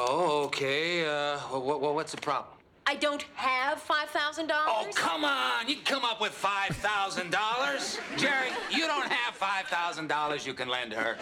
[0.47, 2.55] okay, uh, what, what, what's the problem?
[2.87, 4.51] I don't have $5,000.
[4.51, 5.69] Oh, come on.
[5.69, 8.01] You can come up with $5,000.
[8.19, 11.17] Jerry, you don't have $5,000 you can lend her.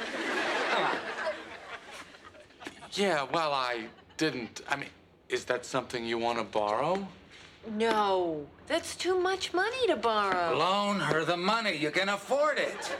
[0.72, 0.96] Come on.
[2.92, 3.85] Yeah, well, I
[4.20, 4.61] didn't.
[4.68, 4.90] I mean,
[5.30, 7.09] is that something you want to borrow?
[7.72, 10.56] No, that's too much money to borrow.
[10.59, 11.74] Loan her the money.
[11.76, 12.92] You can afford it.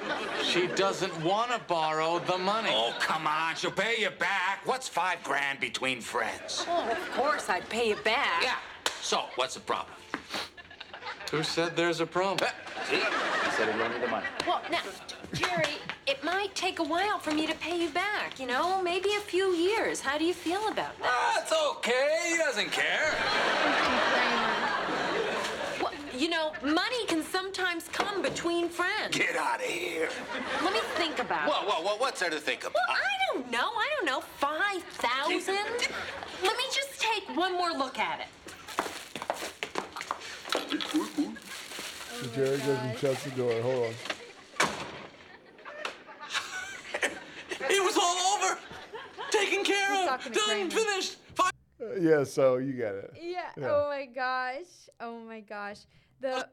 [0.42, 2.70] She doesn't want to borrow the money.
[2.72, 3.54] Oh, come on.
[3.54, 4.61] She'll pay you back.
[4.64, 6.64] What's five grand between friends?
[6.66, 8.42] Oh, of course I'd pay you back.
[8.42, 8.56] Yeah.
[9.02, 9.94] So, what's the problem?
[11.30, 12.50] Who said there's a problem?
[12.88, 12.96] See?
[13.00, 14.26] I said he'd lend me the money.
[14.46, 14.80] Well, now,
[15.32, 15.74] Jerry,
[16.08, 18.82] it might take a while for me to pay you back, you know?
[18.82, 20.00] Maybe a few years.
[20.00, 21.04] How do you feel about that?
[21.04, 22.30] Ah, That's okay.
[22.30, 23.14] He doesn't care.
[25.80, 29.16] Well, you know, money can sometimes come between friends.
[29.16, 30.08] Get out of here.
[30.64, 31.52] Let me think about it.
[31.52, 31.96] Whoa, whoa, whoa.
[31.98, 32.74] What's there to think about?
[32.74, 33.70] Well, I don't know.
[33.76, 34.20] I don't know.
[34.20, 35.54] 5,000?
[36.42, 38.26] Let me just take one more look at it.
[42.20, 43.52] So Jerry goes and shuts the door.
[43.62, 43.94] Hold on.
[47.72, 48.59] It was all over.
[49.30, 50.22] Taken care He's of.
[50.24, 50.46] to Done.
[50.46, 50.70] Kramer.
[50.70, 51.16] Finished.
[51.35, 51.52] Fine.
[51.80, 53.12] Uh, yeah, so you get it.
[53.18, 53.44] Yeah.
[53.56, 53.68] Yeah.
[53.70, 54.66] Oh my gosh.
[55.00, 55.78] Oh my gosh.
[56.20, 56.46] The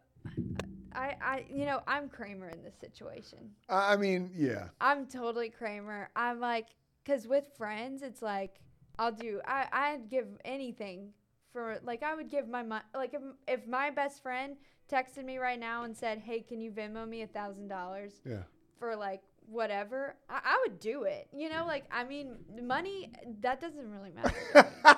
[0.95, 3.49] I I you know I'm Kramer in this situation.
[3.67, 4.69] I I mean, yeah.
[4.79, 6.09] I'm totally Kramer.
[6.15, 6.67] I'm like,
[7.05, 8.61] cause with friends, it's like
[8.97, 9.41] I'll do.
[9.45, 11.09] I I'd give anything
[11.51, 12.85] for like I would give my money.
[12.95, 14.55] Like if if my best friend
[14.91, 18.43] texted me right now and said, "Hey, can you Venmo me a thousand dollars Yeah.
[18.79, 21.27] for like whatever?" I, I would do it.
[21.33, 24.71] You know, like I mean, money that doesn't really matter.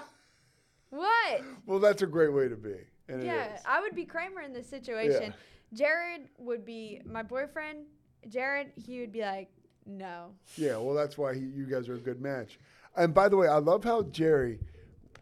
[0.90, 1.42] what?
[1.66, 2.76] Well, that's a great way to be.
[3.08, 3.62] And Yeah, is.
[3.66, 5.34] I would be Kramer in this situation.
[5.74, 7.86] Jared would be my boyfriend.
[8.28, 9.50] Jared, he would be like,
[9.86, 10.32] no.
[10.56, 12.60] Yeah, well, that's why he, you guys are a good match.
[12.96, 14.60] And by the way, I love how Jerry,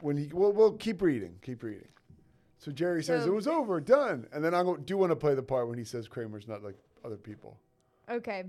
[0.01, 1.87] when he, well, well keep reading, keep reading.
[2.67, 5.15] So Jerry says So- it was over, done, and then I go- do want to
[5.15, 6.75] play the part when he says Kramer's not like
[7.05, 7.57] other people.
[8.09, 8.43] Okay.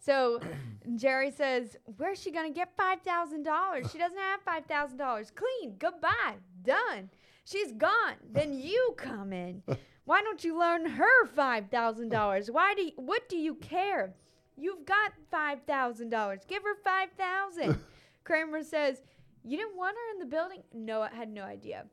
[0.00, 0.40] So
[0.96, 3.92] Jerry says, Where's she going to get $5,000?
[3.92, 5.32] She doesn't have $5,000.
[5.36, 5.76] Clean.
[5.78, 6.34] Goodbye.
[6.64, 7.08] Done.
[7.44, 8.16] She's gone.
[8.32, 9.62] Then you come in.
[10.06, 12.50] Why don't you loan her $5,000?
[12.50, 14.12] Why do you, what do you care?
[14.56, 16.48] You've got $5,000.
[16.48, 17.78] Give her 5000
[18.24, 19.02] Kramer says,
[19.44, 20.64] You didn't want her in the building?
[20.74, 21.84] No, I had no idea.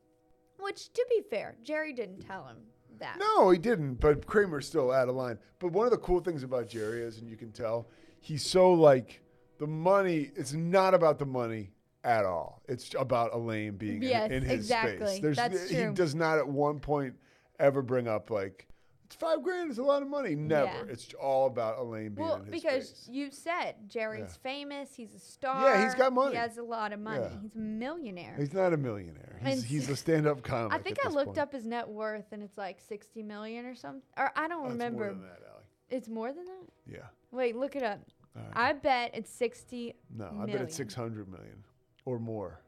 [0.60, 2.58] Which, to be fair, Jerry didn't tell him
[3.00, 3.18] that.
[3.20, 5.40] No, he didn't, but Kramer's still out of line.
[5.60, 7.88] But one of the cool things about Jerry is, and you can tell,
[8.20, 9.22] he's so like
[9.58, 10.32] the money.
[10.36, 11.72] It's not about the money
[12.04, 12.62] at all.
[12.68, 15.08] It's about Elaine being in- Yes, in, his exactly.
[15.08, 15.22] space.
[15.22, 15.94] There's, That's he true.
[15.94, 17.16] does not at one point
[17.60, 18.68] ever bring up like
[19.16, 19.72] five grand.
[19.72, 20.36] is a lot of money.
[20.36, 20.66] Never.
[20.66, 20.84] Yeah.
[20.94, 23.10] It's all about Elaine being Well, his because space.
[23.12, 24.52] you said Jerry's Yeah.
[24.52, 25.64] famous, he's a star.
[25.64, 26.32] Yeah, he's got money.
[26.32, 27.24] He has a lot of money.
[27.24, 27.40] Yeah.
[27.42, 28.36] He's a millionaire.
[28.38, 29.40] He's not a millionaire.
[29.44, 30.74] He's, he's a stand-up comic.
[30.74, 31.38] I think I looked point.
[31.40, 34.02] up his net worth and it's like 60 million or something.
[34.18, 35.06] Or I don't Oh, it's remember.
[35.06, 35.64] more than that, Allie.
[35.90, 36.66] It's more than that?
[36.88, 37.08] Yeah.
[37.32, 38.00] Wait, look it up.
[38.36, 38.46] Right.
[38.54, 41.64] I bet it's 60 No, I bet it's six hundred million
[42.06, 42.62] or more.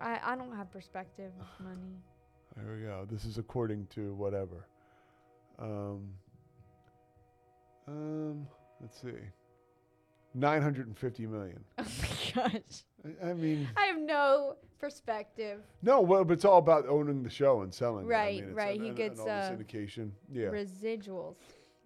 [0.00, 1.96] I, I don't have perspective with money.
[2.56, 3.06] There we go.
[3.08, 4.66] This is according to whatever.
[5.60, 6.08] Um,
[7.88, 8.46] um,
[8.80, 9.12] let's see.
[10.34, 11.64] 950 million.
[11.78, 11.84] Oh
[12.44, 12.84] my gosh.
[13.24, 15.60] I, I mean, I have no perspective.
[15.82, 18.04] no, well, but it's all about owning the show and selling.
[18.06, 18.08] it.
[18.08, 18.74] I Right, mean, right.
[18.74, 20.10] and- He and- gets, all uh, syndication.
[20.32, 20.46] Yeah.
[20.46, 21.34] Residuals,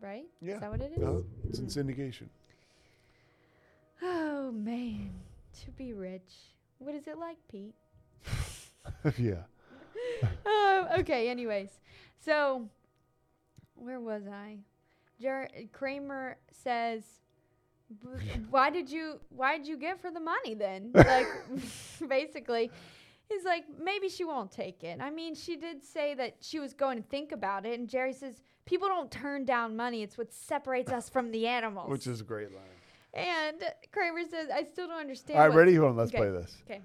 [0.02, 0.26] right?
[0.42, 0.54] Yeah.
[0.56, 1.02] Is that what it is?
[1.02, 1.20] Uh-huh.
[1.48, 2.26] It's in syndication.
[4.02, 5.10] Oh man,
[5.64, 6.34] to be rich.
[6.78, 7.74] What is it like, Pete?
[9.18, 9.44] yeah.
[10.46, 11.28] oh, okay.
[11.30, 11.70] Anyways,
[12.20, 12.68] so
[13.74, 14.58] where was I?
[15.20, 17.02] Jer- Kramer says,
[18.50, 19.20] "Why did you?
[19.30, 21.26] Why did you get for the money then?" Like,
[22.08, 22.70] basically,
[23.28, 26.72] he's like, "Maybe she won't take it." I mean, she did say that she was
[26.74, 30.02] going to think about it, and Jerry says, "People don't turn down money.
[30.02, 32.62] It's what separates us from the animals." Which is a great line.
[33.14, 35.74] And Kramer says, "I still don't understand." All right, ready?
[35.76, 35.96] Hold on.
[35.96, 36.56] Let's Okay, play this.
[36.68, 36.80] Okay.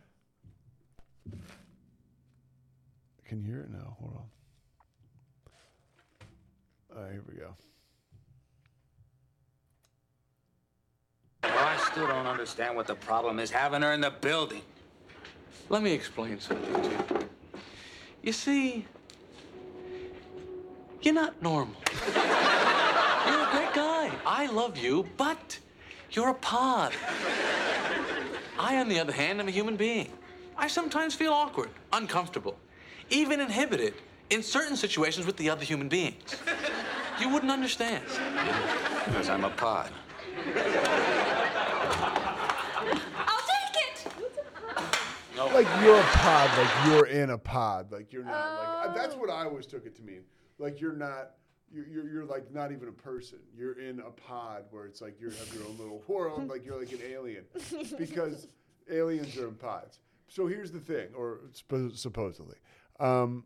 [3.25, 3.95] Can you hear it now?
[6.99, 7.05] Hold.
[7.05, 7.55] All right, here we go.
[11.43, 14.61] Well, I still don't understand what the problem is having her in the building.
[15.69, 17.29] Let me explain something to you.
[18.23, 18.85] You see,
[21.01, 21.75] you're not normal.
[22.05, 24.11] you're a great guy.
[24.25, 25.59] I love you, but
[26.11, 26.93] you're a pod.
[28.59, 30.11] I, on the other hand, am a human being.
[30.57, 32.57] I sometimes feel awkward, uncomfortable,
[33.09, 33.93] even inhibited
[34.29, 36.35] in certain situations with the other human beings.
[37.19, 38.03] You wouldn't understand.
[39.05, 39.91] Because I'm a pod.
[43.17, 44.07] I'll take it.
[45.35, 45.47] No.
[45.47, 48.33] Like you're a pod, like you're in a pod, like you're not.
[48.83, 49.19] Like uh, that's Oh.
[49.19, 50.23] what I always took it to mean.
[50.57, 51.31] Like you're not.
[51.71, 53.37] You're, you're, you're like not even a person.
[53.55, 56.79] You're in a pod where it's like you have your own little world, like you're
[56.79, 57.45] like an alien,
[57.99, 58.47] because
[58.91, 59.99] aliens are in pods.
[60.29, 62.55] So here's the thing, or suppo- supposedly,
[62.99, 63.43] um,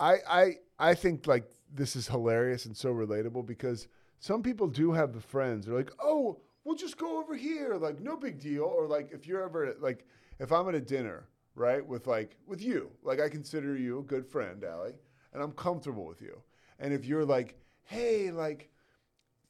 [0.00, 3.86] I I I think like this is hilarious and so relatable because
[4.18, 5.66] some people do have the friends.
[5.66, 8.64] They're like, oh, we'll just go over here, like no big deal.
[8.64, 10.06] Or like if you're ever like
[10.38, 14.02] if I'm at a dinner, right, with like with you, like I consider you a
[14.02, 14.98] good friend, Allie,
[15.32, 16.40] and I'm comfortable with you.
[16.78, 18.70] And if you're like, hey, like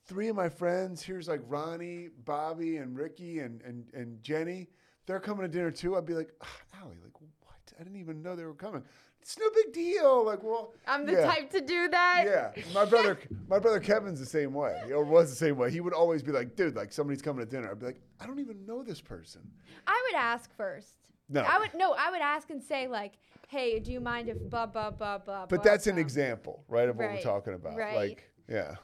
[0.06, 4.68] three of my friends, here's like Ronnie, Bobby, and Ricky, and and and Jenny,
[5.06, 5.96] they're coming to dinner too.
[5.96, 7.56] I'd be like, ah, Allie, like what?
[7.78, 8.82] I didn't even know they were coming.
[9.22, 10.24] It's no big deal.
[10.24, 11.26] Like, well, I'm the yeah.
[11.26, 12.24] type to do that.
[12.26, 15.70] Yeah, my brother, my brother Kevin's the same way, or was the same way.
[15.70, 18.26] He would always be like, "Dude, like somebody's coming to dinner." I'd be like, "I
[18.26, 19.42] don't even know this person."
[19.86, 20.94] I would ask first.
[21.28, 21.42] No.
[21.42, 21.92] I would no.
[21.92, 25.46] I would ask and say like, "Hey, do you mind if blah blah blah blah?"
[25.46, 27.76] But blah, that's an blah." example, right, of what Right, we're talking about.
[27.76, 27.94] right.
[27.94, 28.74] Like, yeah,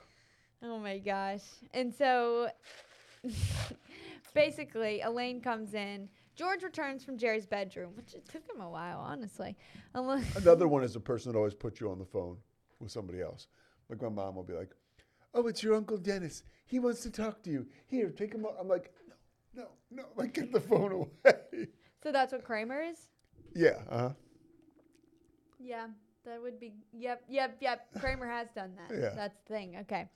[0.63, 1.43] Oh my gosh!
[1.75, 2.49] And so,
[4.35, 6.09] basically, Elaine comes in.
[6.37, 9.57] George returns from Jerry's bedroom, which it took him a while, honestly.
[9.95, 12.37] Another one is the person that always puts you on the phone
[12.79, 13.49] with somebody else.
[13.89, 14.71] Like my mom will be like,
[15.33, 16.43] "Oh, it's your uncle Dennis.
[16.67, 17.67] He wants to talk to you.
[17.87, 18.57] Here, take him." Out.
[18.61, 18.93] I'm like,
[19.55, 20.05] "No, no, no!
[20.17, 21.69] Like, get the phone away."
[22.03, 23.09] so that's what Kramer is.
[23.55, 24.11] yeah, uh huh.
[25.59, 25.87] Yeah,
[26.25, 26.75] that would be.
[26.93, 27.87] Yep, yep, yep.
[28.01, 28.95] Kramer has done that.
[28.95, 29.11] Yeah.
[29.15, 29.77] That's the thing.
[29.83, 30.09] Okay.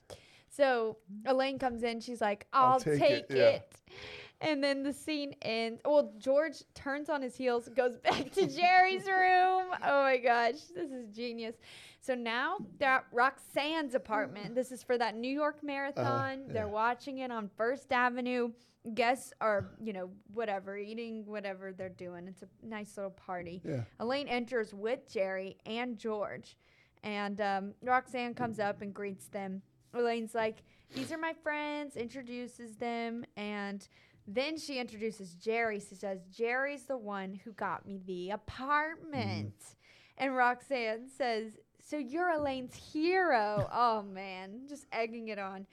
[0.49, 2.01] So Elaine comes in.
[2.01, 3.37] She's like, I'll I'll, take take, it, it.
[3.37, 3.93] yeah.
[4.41, 5.81] And then the scene ends.
[5.85, 9.67] Well, George turns on his heels, goes back to Jerry's room.
[9.83, 11.55] Oh my gosh, this is genius.
[12.01, 14.55] So now they're at Roxanne's apartment.
[14.55, 16.45] This is for that New York marathon.
[16.47, 18.49] They're watching it on First Avenue.
[18.95, 22.27] Guests are, you know, whatever, eating whatever they're doing.
[22.27, 23.61] It's a nice little party.
[23.63, 23.83] Yeah.
[23.99, 26.57] Elaine enters with Jerry and George,
[27.03, 29.61] and um, Roxanne comes up and greets them.
[29.93, 30.63] Elaine's like,
[30.95, 33.87] "These are my friends," introduces them, and
[34.35, 35.79] then she introduces Jerry.
[35.79, 39.53] She says, "Jerry's the one who got me the apartment,"
[40.17, 45.65] and Roxanne says, "So you're Elaine's hero." oh man, just egging it on.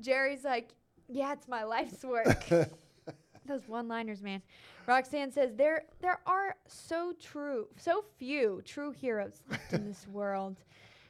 [0.00, 0.74] Jerry's like,
[1.08, 2.44] "Yeah, it's my life's work."
[3.46, 4.40] Those one-liners, man.
[4.86, 10.56] Roxanne says there there are so true, so few true heroes left in this world.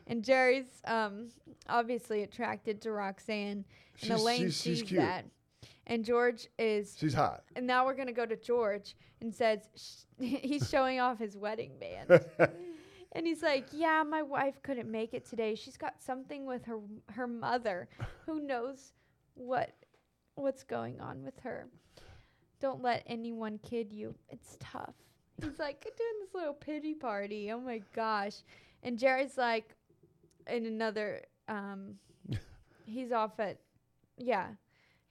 [0.09, 1.29] And Jerry's um,
[1.69, 3.65] obviously attracted to Roxanne, and
[3.97, 5.01] She's- Elaine she's- she's sees cute.
[5.01, 5.25] that.
[5.87, 7.43] And George is She's hot.
[7.57, 11.73] and now we're gonna go to George and says sh- he's showing off his wedding
[11.81, 12.25] band.
[13.13, 15.55] and he's like, "Yeah, my wife couldn't make it today.
[15.55, 16.79] She's got something with her
[17.11, 17.89] her mother.
[18.27, 18.93] Who knows
[19.35, 19.73] what
[20.37, 21.67] what's going on with her?
[22.61, 24.15] Don't let anyone kid you.
[24.29, 24.95] It's tough."
[25.43, 27.51] He's like doing this little pity party.
[27.51, 28.37] Oh my gosh.
[28.85, 29.75] And Jerry's like
[30.47, 31.95] in another um
[32.87, 33.59] he's off at
[34.17, 34.49] yeah.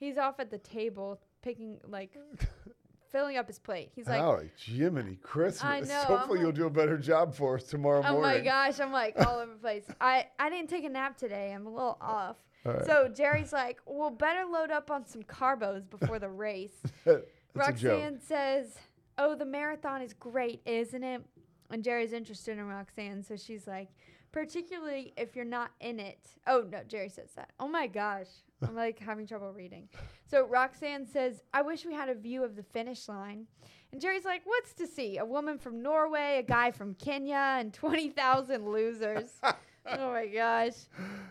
[0.02, 2.18] He's off at the table picking like
[3.12, 3.92] filling up his plate.
[3.96, 5.88] He's like Holy Jiminy Christmas.
[5.88, 8.32] know, I'm Hopefully you'll do a better job for us tomorrow Oh morning.
[8.32, 9.86] Oh my gosh, I'm like all over the place.
[10.02, 11.54] I I didn't take a nap today.
[11.54, 12.38] I'm a little off.
[12.66, 12.84] Right.
[12.84, 17.22] So Jerry's like, "Well, better load up on some carbos before the race." That's a
[17.22, 17.28] joke.
[17.54, 18.80] Roxanne says,
[19.20, 21.22] "Oh, the marathon is great, isn't it?"
[21.70, 23.90] And Jerry's interested in Roxanne, so she's like,
[24.32, 27.52] "Particularly if you're not in it." Oh no, Jerry says that.
[27.60, 28.28] Oh my gosh,
[28.66, 29.90] I'm like having trouble reading.
[30.26, 33.48] So Roxanne says, "I wish we had a view of the finish line."
[33.92, 35.18] And Jerry's like, "What's to see?
[35.18, 40.76] A woman from Norway, a guy from Kenya, and twenty thousand losers." oh my gosh.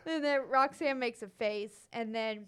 [0.06, 2.46] And then Roxanne makes a face, and then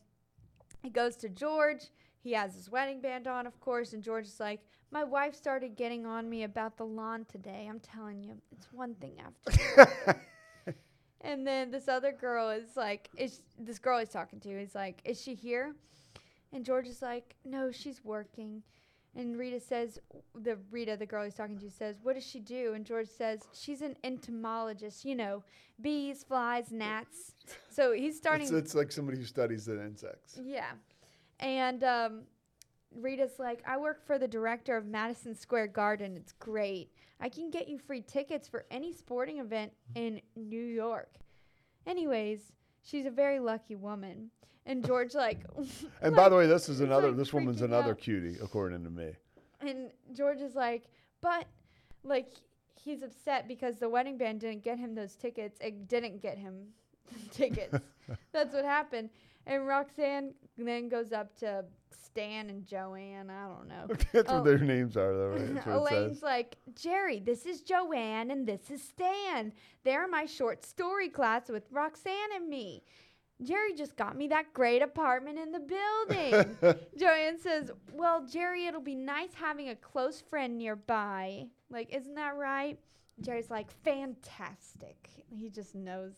[0.83, 1.91] he goes to George.
[2.23, 5.77] He has his wedding band on, of course, and George is like, My wife started
[5.77, 7.67] getting on me about the lawn today.
[7.69, 10.21] I'm telling you, it's one thing after another."
[11.23, 15.01] and then this other girl is like, is this girl he's talking to, is like,
[15.05, 15.75] Is she here?
[16.53, 18.63] And George is like, No, she's working.
[19.15, 19.99] And Rita says,
[20.35, 22.73] the Rita, the girl he's talking to, says, What does she do?
[22.75, 25.45] And George says, She's an entomologist, you know,
[25.81, 27.33] bees, flies, gnats.
[27.71, 28.47] So he's starting.
[28.47, 30.39] It's, it's like somebody who studies the insects.
[30.43, 30.73] Yeah.
[31.41, 32.23] And um,
[32.95, 36.17] Rita's like, I work for the director of Madison Square Garden.
[36.17, 36.91] It's great.
[37.23, 41.15] I can get you free tickets for any sporting event in New York.
[41.87, 42.53] Anyways,
[42.83, 44.31] she's a very lucky woman.
[44.67, 45.39] And George, like,
[46.03, 47.09] And by the way, this is another.
[47.09, 47.99] like, this woman's another out.
[47.99, 49.13] cutie, according to me.
[49.61, 50.89] And George is like,
[51.21, 51.47] but
[52.03, 52.33] like
[52.75, 55.59] he's upset because the wedding band didn't get him those tickets.
[55.61, 56.67] It didn't get him
[57.31, 57.79] tickets.
[58.33, 59.11] That's what happened.
[59.47, 63.31] And Roxanne then goes up to Stan and Joanne.
[63.31, 63.87] I don't know.
[64.13, 64.37] That's Oh.
[64.37, 65.29] what their names are, though.
[65.31, 65.55] Right?
[65.55, 69.53] That's what it Elaine's like, Jerry, this is Joanne and this is Stan.
[69.85, 72.83] They're my short story class with Roxanne and me.
[73.43, 76.77] Jerry just got me that great apartment in the building.
[76.99, 81.47] Joanne says, Well, Jerry, it'll be nice having a close friend nearby.
[81.69, 82.79] Like, isn't that right?
[83.21, 85.09] Jerry's like, Fantastic.
[85.31, 86.13] He just knows.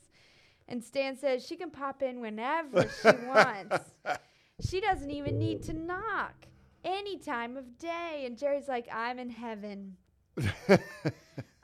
[0.68, 3.78] And Stan says she can pop in whenever she wants.
[4.60, 6.46] She doesn't even need to knock
[6.84, 8.22] any time of day.
[8.24, 9.96] And Jerry's like, I'm in heaven.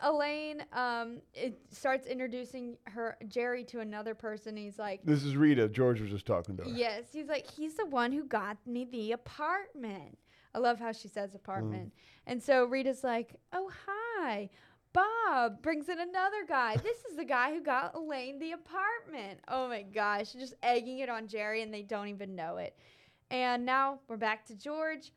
[0.03, 4.57] Elaine um, it starts introducing her Jerry to another person.
[4.57, 5.69] He's like, This is Rita.
[5.69, 6.71] George was just talking to her.
[6.71, 10.19] Yes, he's like, he's the one who got me the apartment.
[10.55, 11.93] I love how she says apartment.
[12.27, 14.49] And so Rita's like, Oh, hi.
[14.93, 16.77] Bob brings in another guy.
[16.77, 19.39] This is the guy who got Elaine the apartment.
[19.47, 22.77] Oh my gosh, just egging it on Jerry, and they don't even know it.
[23.31, 25.13] And now we're back to George.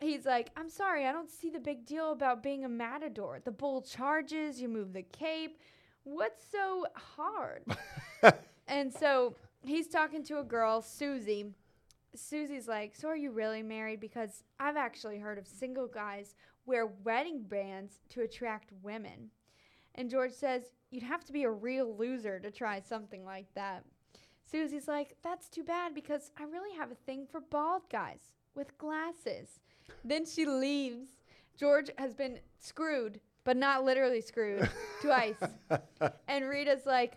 [0.00, 3.40] He's like, I'm sorry, I don't see the big deal about being a matador.
[3.44, 5.60] The bull charges, you move the cape.
[6.02, 7.64] What's so hard?
[8.66, 11.54] and so he's talking to a girl, Susie.
[12.16, 14.00] Susie's like, So are you really married?
[14.00, 16.34] Because I've actually heard of single guys
[16.66, 19.30] wear wedding bands to attract women.
[19.94, 23.84] And George says, You'd have to be a real loser to try something like that.
[24.44, 28.76] Susie's like, That's too bad because I really have a thing for bald guys with
[28.78, 29.60] glasses.
[30.04, 31.08] Then she leaves.
[31.56, 34.68] George has been screwed, but not literally screwed,
[35.02, 35.36] twice.
[36.28, 37.16] And Rita's like,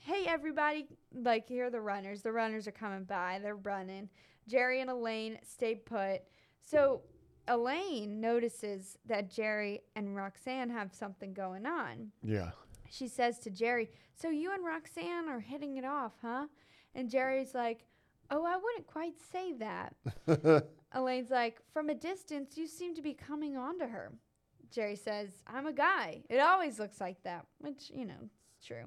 [0.00, 0.86] hey, everybody.
[1.14, 2.22] Like, here are the runners.
[2.22, 3.38] The runners are coming by.
[3.42, 4.08] They're running.
[4.48, 6.22] Jerry and Elaine stay put.
[6.62, 7.02] So
[7.50, 12.52] Elaine notices that Jerry and Roxanne have something going on Yeah.
[12.88, 16.46] she says to Jerry, So you and Roxanne are hitting it off, huh?
[16.94, 17.84] And Jerry's like,
[18.30, 19.94] Oh, I wouldn't quite say that.
[20.94, 24.12] Elaine's like, From a distance, you seem to be coming on to her.
[24.70, 26.22] Jerry says, I'm a guy.
[26.30, 28.84] It always looks like that, which, you know, it's true.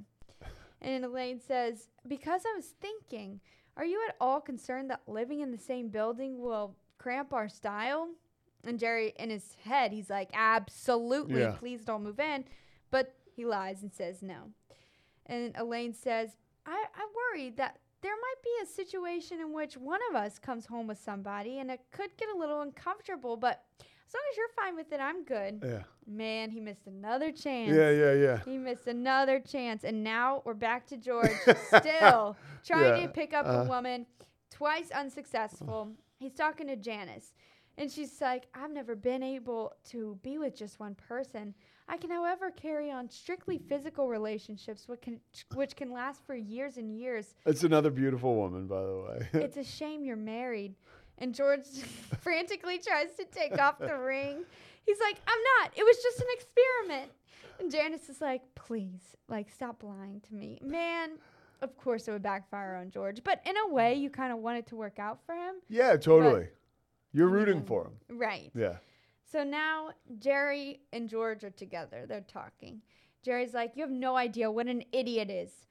[0.82, 3.41] And Elaine says, Because I was thinking,
[3.76, 8.07] are you at all concerned that living in the same building will cramp our style?
[8.66, 11.41] And Jerry, in his head, he's like, Absolutely.
[11.41, 11.51] Yeah.
[11.59, 12.45] Please don't move in.
[12.91, 14.51] But he lies and says no.
[15.26, 16.30] And Elaine says,
[16.66, 20.66] I, I worry that there might be a situation in which one of us comes
[20.66, 24.49] home with somebody and it could get a little uncomfortable, but as long as you're
[24.55, 25.61] fine with it, I'm good.
[25.66, 25.84] Yeah.
[26.05, 27.72] Man, he missed another chance.
[27.74, 28.39] Yeah, yeah, yeah.
[28.45, 29.86] He missed another chance.
[29.86, 31.32] And now we're back to George,
[31.68, 32.36] still
[32.66, 33.49] trying Yeah, to pick up uh.
[33.49, 34.05] a woman,
[34.51, 35.93] twice unsuccessful.
[36.20, 37.34] he's talking to Janice,
[37.78, 41.53] and she's like, I've never been able to be with just one person.
[41.88, 45.19] I can, however, carry on strictly physical relationships, which can,
[45.53, 47.36] which can last for years and years.
[47.45, 49.28] It's another beautiful woman, by the way.
[49.43, 50.76] it's a shame you're married.
[51.17, 51.65] And George
[52.21, 54.43] frantically tries to take off the ring.
[54.86, 55.71] He's like, I'm not.
[55.76, 57.11] It was just an experiment.
[57.59, 60.59] And Janice is like, please, like, stop lying to me.
[60.63, 61.11] Man,
[61.61, 63.24] of course it would backfire on George.
[63.24, 65.55] But in a way, you kind of want it to work out for him.
[65.69, 66.47] yeah, totally.
[67.14, 67.36] You're Yeah.
[67.36, 68.18] rooting for him.
[68.18, 68.51] Right.
[68.55, 68.78] Yeah.
[69.26, 72.05] So now Jerry and George are together.
[72.05, 72.82] They're talking.
[73.22, 75.68] Jerry's like, You have no idea what an idiot is.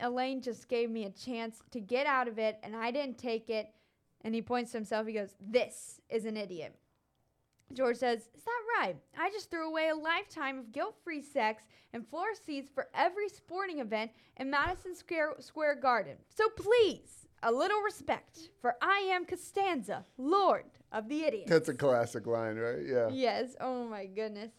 [0.00, 3.48] Elaine just gave me a chance to get out of it, and I didn't take
[3.50, 3.68] it.
[4.22, 5.06] And he points to himself.
[5.06, 6.74] He goes, This is an idiot.
[7.72, 8.96] George says, Is that right?
[9.16, 13.28] I just threw away a lifetime of guilt free sex and floor seats for every
[13.28, 16.16] sporting event in Madison Square, Square Garden.
[16.28, 21.50] So please, a little respect, for I am Costanza, Lord of the Idiots.
[21.50, 22.80] That's a classic line, right?
[22.84, 23.08] Yeah.
[23.10, 23.56] Yes.
[23.60, 24.52] Oh my goodness.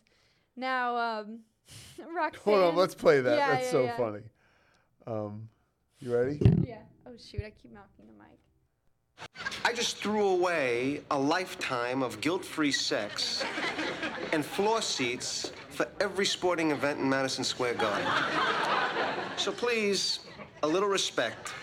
[0.56, 1.40] Now, um,
[2.16, 2.42] Roxanne.
[2.44, 3.38] Hold on, let's play that.
[3.38, 3.98] Yeah, That's yeah, so yeah.
[3.98, 4.22] funny.
[5.08, 5.50] Um,
[6.00, 6.40] you ready?
[6.66, 6.80] Yeah.
[7.06, 7.42] Oh shoot!
[7.46, 8.40] I keep knocking the mic.
[9.64, 13.44] I just threw away a lifetime of guilt-free sex
[14.34, 18.08] and floor seats for every sporting event in Madison Square Garden.
[19.38, 20.20] So please,
[20.64, 21.54] a little respect.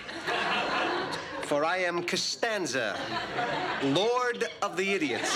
[1.50, 2.96] For I am Costanza,
[3.82, 5.34] Lord of the Idiots.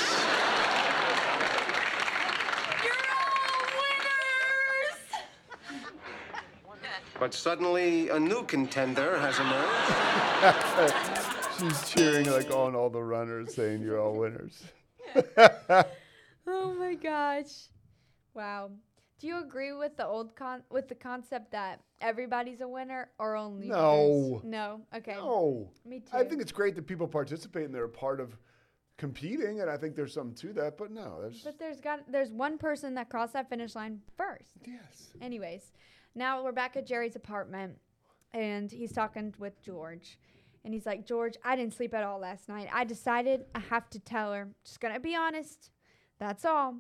[2.85, 5.01] You're all winners!
[7.19, 10.95] But suddenly, a new contender has emerged.
[11.59, 14.63] She's cheering like on all the runners, saying you're all winners.
[16.47, 17.71] Oh my gosh!
[18.35, 18.71] Wow.
[19.21, 23.37] Do you agree with the old con with the concept that everybody's a winner or
[23.37, 24.41] only No.
[24.45, 24.81] No.
[24.95, 25.15] Okay.
[25.15, 25.71] No.
[25.85, 26.17] Me too.
[26.17, 28.37] I think it's great that people participate and they're a part of
[28.97, 30.77] competing, and I think there's something to that.
[30.77, 34.51] But no, there's But there's got there's one person that crossed that finish line first.
[34.67, 35.11] yes.
[35.21, 35.73] Anyways,
[36.15, 37.79] now we're back at Jerry's apartment,
[38.33, 40.19] and he's talking with George,
[40.65, 42.69] and he's like, George, I didn't sleep at all last night.
[42.73, 44.49] I decided I have to tell her.
[44.65, 45.71] Just gonna be honest.
[46.19, 46.77] That's all.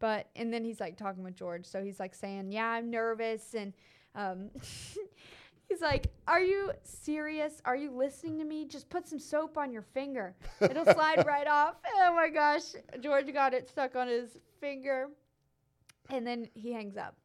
[0.00, 3.54] But and then he's like talking with George, so he's like saying, Yeah, I'm nervous,
[3.54, 3.72] and
[4.14, 4.50] um,
[5.68, 7.60] he's like, Are you serious?
[7.64, 8.64] Are you listening to me?
[8.64, 10.34] Just put some soap on your finger.
[10.60, 11.74] It'll slide right off.
[11.96, 15.08] Oh my gosh, George got it stuck on his finger,
[16.10, 17.16] and then he hangs up.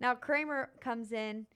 [0.00, 1.46] Now Kramer comes in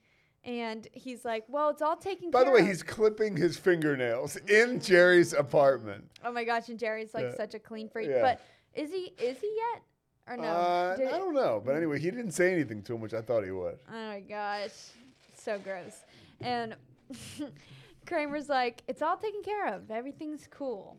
[0.43, 4.35] and he's like, "Well, it's all taken By the way, of." he's clipping his fingernails
[4.47, 6.03] in Jerry's apartment.
[6.23, 7.35] oh my gosh, and Jerry's like Yeah.
[7.37, 8.09] such a clean freak.
[8.09, 8.21] Yeah.
[8.21, 8.41] But
[8.75, 9.81] is he is he yet
[10.27, 10.43] or no?
[10.43, 13.43] Uh, I don't know, but anyway, he didn't say anything to him, which I thought
[13.43, 13.77] he would.
[13.89, 14.71] Oh my gosh,
[15.37, 16.03] so gross.
[16.41, 16.75] And
[18.05, 19.91] Kramer's like, "It's all taken care of.
[19.91, 20.97] Everything's cool."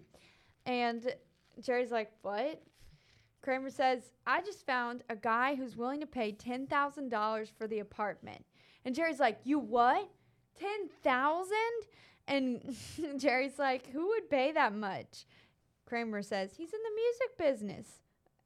[0.65, 1.13] And
[1.61, 2.63] Jerry's like, "What?"
[3.43, 7.67] Kramer says, "I just found a guy who's willing to pay ten thousand dollars for
[7.67, 8.45] the apartment."
[8.85, 10.09] And Jerry's like, "You what?
[10.59, 11.55] Ten thousand?
[12.29, 12.77] And
[13.19, 15.27] Jerry's like, "Who would pay that much?"
[15.85, 17.87] Kramer says, "He's in the music business."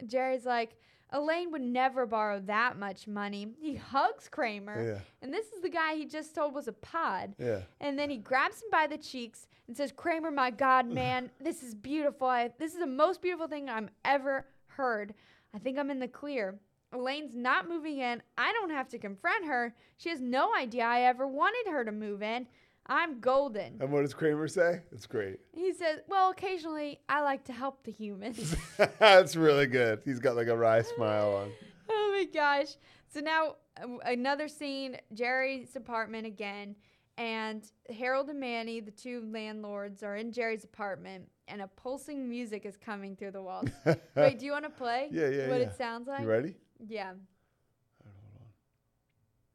[0.07, 0.77] Jerry's like,
[1.13, 3.49] Elaine would never borrow that much money.
[3.61, 4.95] He hugs Kramer.
[4.95, 5.01] Yeah.
[5.23, 7.35] And this is the guy he just told was a pod.
[7.39, 7.61] Yeah.
[7.81, 11.63] And then he grabs him by the cheeks and says, Kramer, my God, man, this
[11.63, 12.27] is beautiful.
[12.27, 15.15] I, this is the most beautiful thing I'm ever heard.
[15.55, 16.59] I think I'm in the clear.
[16.93, 18.23] Elaine's not moving in.
[18.37, 19.75] I don't have to confront her.
[19.97, 22.47] She has no idea I ever wanted her to move in.
[22.91, 23.77] I'm golden.
[23.81, 24.81] And what does Kramer say?
[24.91, 25.39] It's great.
[25.53, 28.57] He says, Well, occasionally I like to help the humans.
[28.99, 30.03] That's really good.
[30.05, 31.53] He's got like a wry smile on.
[31.89, 32.75] oh my gosh.
[33.09, 33.57] So now
[34.05, 36.75] another scene, Jerry's apartment again,
[37.17, 37.63] and
[37.97, 42.77] Harold and Manny, the two landlords, are in Jerry's apartment, and a pulsing music is
[42.77, 43.69] coming through the walls.
[44.17, 45.09] Wait, do you want to play?
[45.13, 45.67] Yeah, yeah, What yeah.
[45.67, 46.23] it sounds like?
[46.23, 46.57] You ready?
[46.89, 47.09] Yeah.
[47.09, 48.47] Hold on.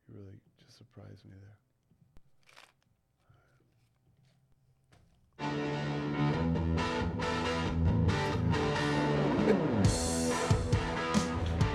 [0.07, 1.54] You really just surprised me there.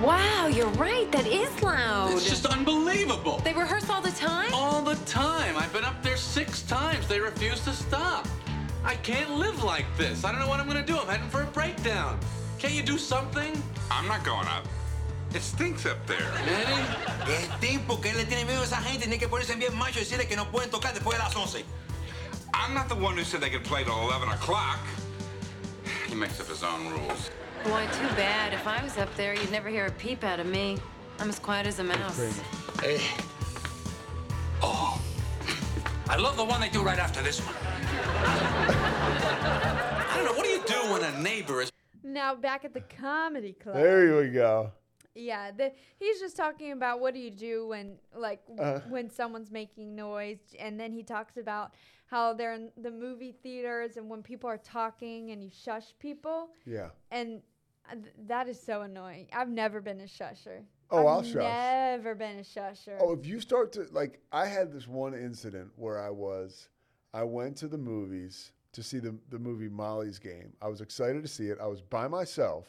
[0.02, 1.12] Wow, you're right.
[1.12, 2.12] That is loud.
[2.12, 3.38] It's just unbelievable.
[3.44, 4.50] They rehearse all the time?
[4.54, 5.58] All the time.
[5.58, 7.06] I've been up there six times.
[7.06, 8.26] They refuse to stop.
[8.82, 10.24] I can't live like this.
[10.24, 10.96] I don't know what I'm gonna do.
[10.96, 12.18] I'm heading for a breakdown.
[12.58, 13.62] Can't you do something?
[13.90, 14.66] I'm not going up.
[15.34, 16.32] It stinks up there.
[16.46, 16.82] Manny?
[17.28, 19.00] Es tiempo que él le tiene miedo a esa gente.
[19.00, 21.62] Tiene que ponerse bien macho y decirle que no pueden tocar después de las 11.
[22.60, 24.78] I'm not the one who said they could play till 11 o'clock.
[26.08, 27.30] He makes up his own rules.
[27.64, 28.52] Boy, too bad.
[28.52, 30.78] If I was up there, you'd never hear a peep out of me.
[31.18, 32.18] I'm as quiet as a mouse.
[32.84, 32.98] Eh,
[34.62, 35.00] Oh,
[36.08, 37.54] I love the one they do right after this one.
[39.32, 40.32] I don't know.
[40.32, 41.72] What do you do when a neighbor is.
[42.04, 43.76] Now back at the comedy club.
[43.76, 44.70] There we go.
[45.14, 48.80] Yeah, the, he's just talking about what do you do when like Uh.
[48.88, 51.72] when someone's making noise, and then he talks about
[52.10, 56.48] how they're in the movie theaters and when people are talking and you shush people,
[56.66, 56.88] Yeah.
[57.12, 57.40] and
[57.88, 59.28] uh, th- that is so annoying.
[59.32, 60.62] I've never been a shusher.
[60.90, 61.34] Oh, I've I'll shush.
[61.36, 62.98] Never been a shusher.
[63.00, 66.68] Oh, if you start to like, I had this one incident where I was,
[67.14, 70.52] I went to the movies to see the the movie Molly's Game.
[70.60, 71.58] I was excited to see it.
[71.60, 72.66] I was by myself,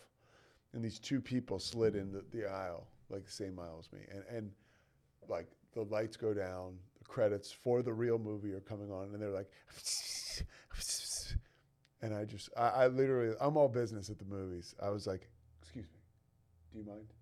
[0.73, 3.99] and these two people slid in the, the aisle, like the same aisle as me,
[4.11, 4.51] and and
[5.27, 6.75] like the lights go down,
[7.11, 9.49] credits for the real movie are coming on, and they're like,
[12.01, 14.73] and I just, I, I literally, I'm all business at the movies.
[14.81, 15.29] I was like,
[15.61, 15.99] excuse me,
[16.71, 17.13] do you mind?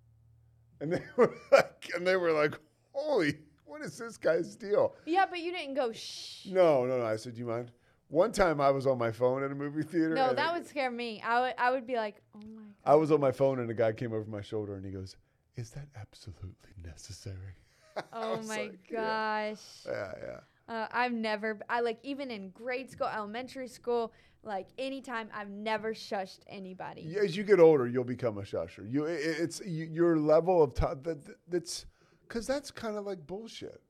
[0.80, 2.58] And they were like, and they were like,
[2.94, 4.96] holy, what is this guy's deal?
[5.06, 6.46] yeah, but you didn't go shh.
[6.46, 7.06] No, no, no.
[7.06, 7.72] I said, do you mind?
[8.10, 10.16] One time I was on my phone at a movie theater.
[10.16, 11.22] No, that it- would scare me.
[11.22, 12.92] I would I would be like, oh my.
[12.92, 15.16] I was on my phone and a guy came over my shoulder and he goes,
[15.56, 17.56] is that absolutely necessary?
[18.14, 19.58] Oh my like, gosh.
[19.86, 20.40] Yeah, yeah.
[20.74, 24.14] Uh, I've never, I like even in grade school, elementary school,
[24.44, 27.16] like anytime, I've never shushed anybody.
[27.20, 28.90] As you get older, you'll become a shusher.
[28.90, 31.86] You, i- i- it's y- your level of time that that- that's
[32.28, 33.82] because that's kind of like bullshit.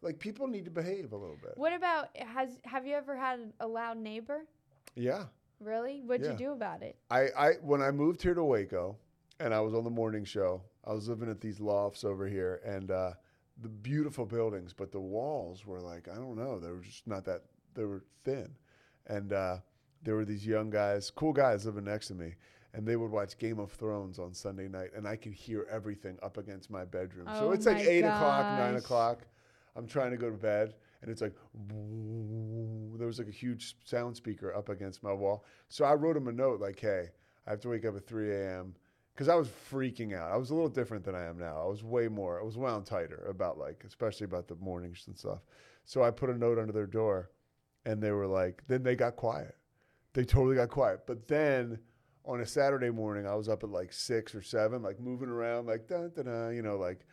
[0.00, 1.52] Like people need to behave a little bit.
[1.56, 4.46] What about has have you ever had a loud neighbor?
[4.94, 5.24] Yeah.
[5.60, 6.02] Really?
[6.04, 6.32] What'd Yeah.
[6.32, 6.96] you do about it?
[7.10, 8.96] I, I when I moved here to Waco,
[9.40, 10.62] and I was on the morning show.
[10.84, 13.12] I was living at these lofts over here, and uh,
[13.62, 17.24] the beautiful buildings, but the walls were like I don't know, they were just not
[17.24, 17.42] that.
[17.74, 18.50] They were thin,
[19.06, 19.58] and uh,
[20.02, 22.34] there were these young guys, cool guys living next to me,
[22.74, 26.18] and they would watch Game of Thrones on Sunday night, and I could hear everything
[26.22, 27.26] up against my bedroom.
[27.28, 29.26] Oh so it's like eight o'clock, nine o'clock.
[29.76, 31.34] I'm trying to go to bed, and it's like
[32.98, 35.44] there was like a huge sound speaker up against my wall.
[35.68, 37.10] So I wrote him a note like, "Hey,
[37.46, 38.74] I have to wake up at 3 a.m."
[39.18, 40.30] Because I was freaking out.
[40.30, 41.60] I was a little different than I am now.
[41.60, 42.38] I was way more.
[42.40, 45.40] I was wound tighter about like, especially about the mornings and stuff.
[45.84, 47.32] So I put a note under their door,
[47.84, 49.56] and they were like, then they got quiet.
[50.12, 51.00] They totally got quiet.
[51.04, 51.80] But then
[52.24, 55.66] on a Saturday morning, I was up at like six or seven, like moving around,
[55.66, 57.04] like da da da, you know, like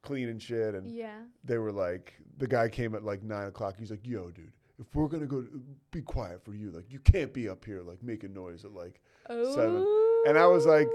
[0.00, 1.18] cleaning shit, and Yeah.
[1.44, 3.74] they were like, the guy came at like nine o'clock.
[3.78, 5.44] He's like, "Yo, dude, if we're gonna go,
[5.90, 6.70] be quiet for you.
[6.70, 9.86] Like, you can't be up here like making noise at like seven.
[10.26, 10.88] And I was like,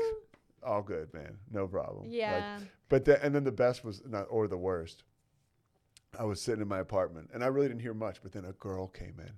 [0.65, 2.59] "All good, man, no problem." Like, Yeah.
[2.89, 5.03] but the, and then the best was not, or the worst.
[6.17, 8.21] I was sitting in my apartment, and I really didn't hear much.
[8.21, 9.31] But then a girl came in,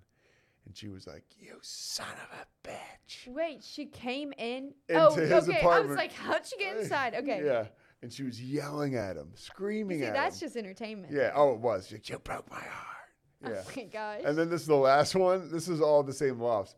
[0.66, 4.74] and she was like, "You son of a bitch." Wait, she came in.
[4.88, 5.62] Into oh, his okay.
[5.62, 7.16] I was like, how'd she get inside?
[7.16, 7.44] Okay.
[7.44, 7.68] Yeah,
[8.02, 10.46] and she was yelling at him, screaming See, at that's him.
[10.46, 11.14] That's just entertainment.
[11.14, 11.32] Yeah.
[11.36, 11.92] Oh, it was.
[11.92, 12.98] Like, You broke my heart.
[13.44, 13.62] Oh yeah.
[13.66, 14.22] Oh my gosh.
[14.26, 15.52] And then this is the last one.
[15.52, 16.76] This is all the same lofts.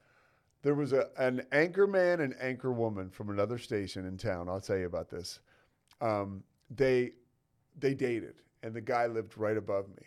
[0.61, 4.49] There was a an anchor man and anchor woman from another station in town.
[4.49, 5.39] I'll tell you about this.
[6.01, 7.11] Um, they
[7.79, 10.03] they dated, and the guy lived right above me.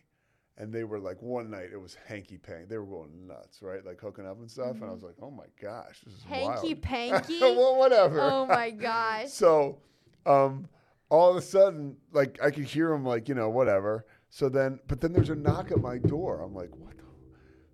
[0.58, 2.66] And they were like one night it was hanky panky.
[2.66, 3.84] They were going nuts, right?
[3.84, 4.72] Like hooking up and stuff.
[4.76, 6.82] And I was like, oh my gosh, this is Hanky wild.
[6.82, 7.40] panky.
[7.40, 8.20] well, whatever.
[8.20, 9.28] Oh my gosh.
[9.30, 9.78] So,
[10.26, 10.68] um,
[11.08, 14.04] all of a sudden, like I could hear him, like you know, whatever.
[14.28, 16.42] So then, but then there's a knock at my door.
[16.42, 16.92] I'm like, what?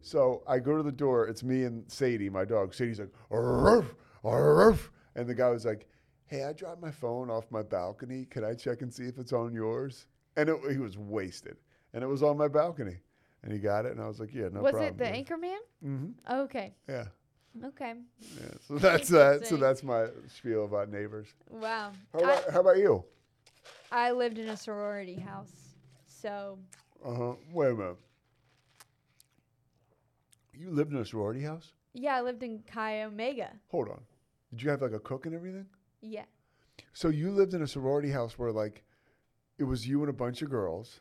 [0.08, 1.28] So I go to the door.
[1.28, 2.72] It's me and Sadie, my dog.
[2.72, 3.94] Sadie's like, arf,
[4.24, 4.90] arf.
[5.14, 5.86] and the guy was like,
[6.24, 8.24] hey, I dropped my phone off my balcony.
[8.30, 10.06] Can I check and see if it's on yours?
[10.38, 11.58] And it, he was wasted,
[11.92, 12.96] and it was on my balcony.
[13.42, 14.94] And he got it, and I was like, yeah, no was problem.
[14.94, 15.58] it the anchor man?
[15.84, 16.34] Mm-hmm.
[16.40, 16.74] Okay.
[16.88, 17.04] Yeah.
[17.66, 17.94] Okay.
[18.40, 18.48] Yeah.
[18.66, 19.46] So that's that.
[19.46, 21.28] So that's my spiel about neighbors.
[21.50, 21.92] Wow.
[22.14, 23.04] How about, how about you?
[23.92, 25.52] I, I lived in a sorority house.
[26.06, 26.58] So,
[27.04, 27.32] Uh huh.
[27.52, 27.96] Wait a minute.
[30.58, 31.72] You lived in a sorority house?
[31.94, 33.50] yeah, I lived in Chi Omega.
[33.68, 34.00] Hold on.
[34.50, 35.66] Did you have like a cook and everything?
[36.00, 36.24] Yeah.
[36.92, 38.82] So you lived in a sorority house where like
[39.58, 41.00] it was you and a bunch of girls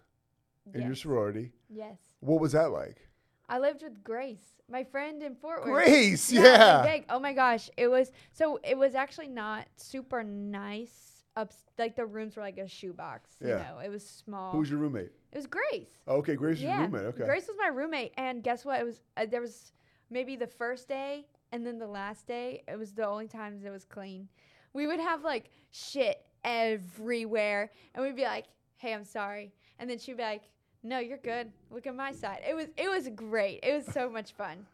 [0.74, 1.52] in your sorority.
[1.70, 1.98] Yes.
[2.20, 3.08] What was that like?
[3.50, 5.86] I lived with Grace, my friend in Fort Worth.
[5.86, 6.98] Grace, in yeah.
[7.10, 8.60] Oh my gosh, it was so.
[8.64, 11.07] It was actually not super nice.
[11.38, 13.30] Up like the rooms were like a shoebox.
[13.40, 14.52] You know, it was small.
[14.54, 15.12] Who was your roommate?
[15.32, 15.92] It was Grace.
[16.08, 17.06] Oh, okay, Grace was yeah, your roommate.
[17.14, 17.26] Okay.
[17.26, 18.80] Grace was my roommate, and guess what?
[18.80, 19.72] It was uh, there was
[20.10, 22.64] maybe the first day and then the last day.
[22.68, 24.28] It was the only times it was clean.
[24.74, 28.46] We would have like shit everywhere, and we'd be like,
[28.78, 30.50] "Hey, I'm sorry," and then she'd be like,
[30.82, 31.52] "No, you're good.
[31.70, 33.60] Look at my side." It was it was great.
[33.62, 34.66] It was so much fun,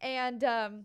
[0.00, 0.84] and um.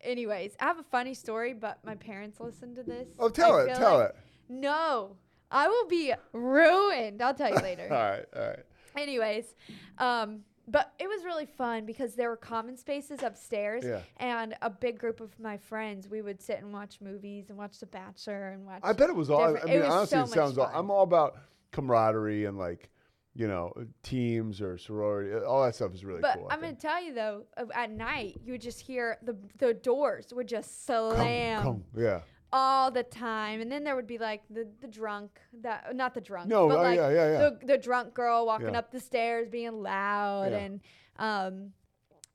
[0.00, 3.08] Anyways, I have a funny story, but my parents listened to this.
[3.18, 4.16] Oh, tell I it, tell like- it.
[4.48, 5.16] No,
[5.50, 7.22] I will be ruined.
[7.22, 7.84] I'll tell you later.
[7.90, 8.58] all right, all right.
[8.96, 9.54] Anyways,
[9.98, 14.00] um, but it was really fun because there were common spaces upstairs, Yeah.
[14.18, 16.08] and a big group of my friends.
[16.08, 18.80] We would sit and watch movies and watch The Bachelor and watch.
[18.82, 19.42] I bet it was all.
[19.42, 20.58] I different- mean, was honestly, so it much sounds.
[20.58, 20.74] All, fun.
[20.74, 21.36] I'm all about
[21.70, 22.90] camaraderie and like,
[23.34, 23.72] you know,
[24.02, 25.32] teams or sorority.
[25.44, 26.48] All that stuff is really But cool.
[26.50, 26.80] I I'm gonna think.
[26.80, 30.84] tell you though, uh, at night you would just hear the the doors would just
[30.86, 32.20] slam yeah.
[32.52, 36.20] All the time, and then there would be like the the drunk that not the
[36.20, 37.38] drunk, No, but oh, like yeah, yeah, yeah.
[37.60, 38.78] the the drunk girl walking Yeah.
[38.78, 40.58] up the stairs being loud, Yeah.
[40.58, 40.80] and
[41.18, 41.72] um,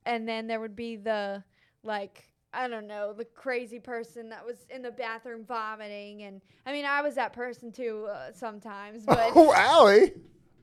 [0.06, 1.42] and then there would be the
[1.82, 2.28] like.
[2.56, 6.22] I don't know, the crazy person that was in the bathroom vomiting.
[6.22, 10.12] And I mean, I was that person too uh, sometimes, but Oh, Allie.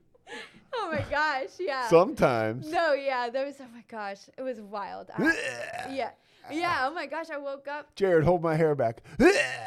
[0.74, 1.89] oh my gosh, yeah.
[1.89, 2.72] Sometimes.
[2.72, 3.56] No, yeah, there was.
[3.60, 5.10] Oh my gosh, it was wild.
[5.18, 6.12] I- yeah,
[6.51, 6.87] yeah.
[6.87, 7.93] Oh my gosh, I woke up.
[7.95, 9.03] Jared, hold my hair back.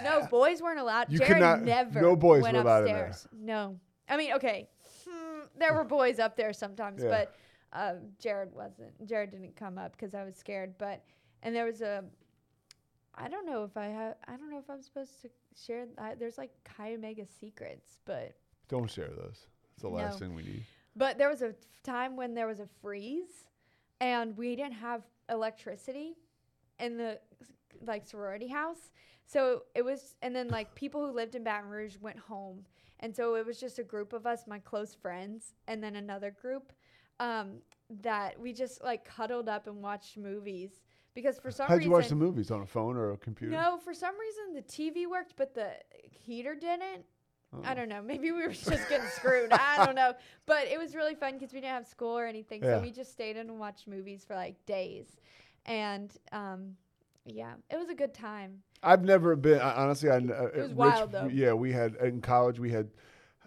[0.03, 1.11] No, boys weren't allowed.
[1.13, 2.01] You Jared cannot- never.
[2.01, 3.07] no boys went were allowed in there.
[3.07, 3.29] upstairs.
[3.39, 4.69] No, I mean, okay,
[5.09, 7.09] hmm, there were boys up there sometimes, Yeah.
[7.11, 7.35] but
[7.73, 9.07] uh, Jared wasn't.
[9.07, 10.75] Jared didn't come up because I was scared.
[10.79, 11.03] But
[11.43, 12.05] and there was a.
[13.17, 14.15] I don't know if I have.
[14.27, 15.29] I don't know if I'm supposed to
[15.61, 15.87] share.
[15.99, 18.35] I, there's like Chi Omega secrets, but
[18.69, 19.47] Don't share those.
[19.75, 20.65] It's the last thing we need.
[20.97, 23.49] But there was a f- time when there was a freeze
[24.01, 26.15] and we didn't have electricity
[26.79, 27.19] in the
[27.87, 28.91] like sorority house.
[29.27, 32.65] So it was and then like people who lived in Baton Rouge went home.
[33.01, 36.31] And so it was just a group of us, my close friends, and then another
[36.31, 36.73] group
[37.21, 37.57] um,
[38.03, 40.71] that we just like cuddled up and watched movies
[41.13, 43.53] because for some How'd reason you watch the movies on a phone or a computer?
[43.53, 45.73] no, for some reason the TV worked, but the
[46.11, 47.05] heater didn't.
[47.63, 47.75] I Oh.
[47.75, 48.03] don't know.
[48.03, 49.53] Maybe we were just getting screwed.
[49.53, 50.15] I don't know.
[50.47, 52.79] But it was really fun because we didn't have school or anything, Yeah.
[52.79, 55.17] so we just stayed in and watched movies for like days,
[55.67, 56.77] and um,
[57.25, 58.63] yeah, it was a good time.
[58.83, 59.61] I've never been.
[59.61, 60.17] I, honestly, I.
[60.17, 61.27] Uh, It was Rich- wild, though.
[61.29, 62.59] Yeah, we had in college.
[62.59, 62.89] We had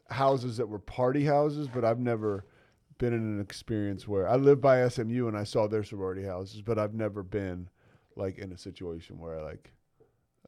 [0.10, 2.46] houses that were party houses, but I've never
[2.98, 6.62] been in an experience where I lived by SMU and I saw their sorority houses,
[6.62, 7.70] but I've never been
[8.16, 9.72] like in a situation where I like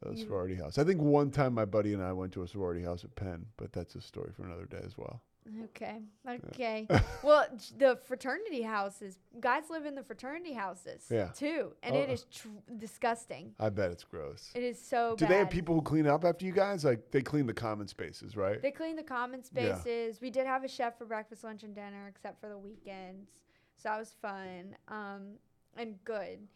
[0.02, 0.78] a You- sorority house.
[0.80, 3.46] I think one time my buddy and I went to a sorority house at Penn,
[3.58, 5.22] but that's a story for another day as well.
[5.66, 6.02] Okay.
[6.28, 6.88] Okay.
[7.24, 7.46] well,
[7.78, 11.28] the fraternity houses, guys live in the fraternity houses Yeah.
[11.30, 12.14] too, and it Oh.
[12.14, 12.48] is tr-
[12.78, 13.54] disgusting.
[13.60, 14.52] I bet it's gross.
[14.56, 15.32] It is so Do bad.
[15.32, 16.86] they have people who clean up after you guys?
[16.86, 18.62] Like they clean the common spaces, right?
[18.62, 19.76] They clean the common Yeah.
[19.76, 20.22] spaces.
[20.22, 23.32] We did have a chef for breakfast, lunch, and dinner, except for the weekends.
[23.78, 25.38] So that was fun um,
[25.78, 26.48] and good.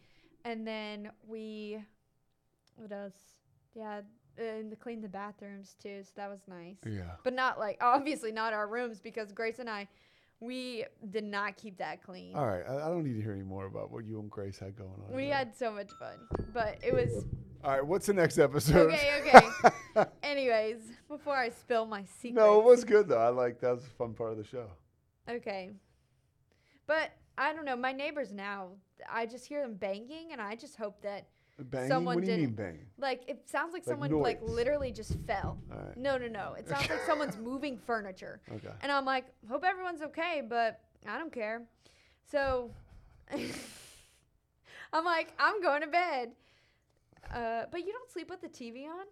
[0.46, 1.82] And then we,
[2.76, 3.14] what else?
[3.74, 4.02] Yeah,
[4.38, 6.02] and they cleaned the bathrooms too.
[6.04, 6.78] So that was nice.
[6.86, 7.12] Yeah.
[7.24, 9.88] But not like, obviously not our rooms because Grace and I,
[10.40, 12.36] we did not keep that clean.
[12.36, 14.60] All right, I, I don't need to hear any more about what you and Grace
[14.60, 15.16] had going on.
[15.16, 15.36] We there.
[15.36, 16.18] had so much fun.
[16.54, 17.26] But it was,
[17.64, 18.92] All right, what's the next episode?
[18.92, 19.22] okay,
[19.96, 20.10] okay.
[20.24, 22.36] Anyways, before I spill my secret.
[22.42, 23.20] no, it was good though.
[23.20, 24.68] I like that was a fun part of the show.
[25.30, 25.72] Okay.
[26.88, 27.76] But I don't know.
[27.78, 28.70] My neighbors now,
[29.10, 31.28] I just hear them banging, and I just hope that
[31.60, 31.88] Banging?
[31.88, 32.56] someone what do you didn't.
[32.56, 32.86] banging?
[32.98, 35.58] Like it sounds like Like someone like literally just fell.
[35.72, 35.96] Alright.
[35.98, 36.56] No, no, no.
[36.58, 38.42] It sounds like someone's moving furniture.
[38.52, 38.70] Okay.
[38.82, 41.62] And I'm like, hope everyone's okay, but I don't care.
[42.32, 42.72] So
[44.94, 46.32] I'm like, I'm going to bed.
[47.34, 49.06] Uh, but you don't sleep with the TV on?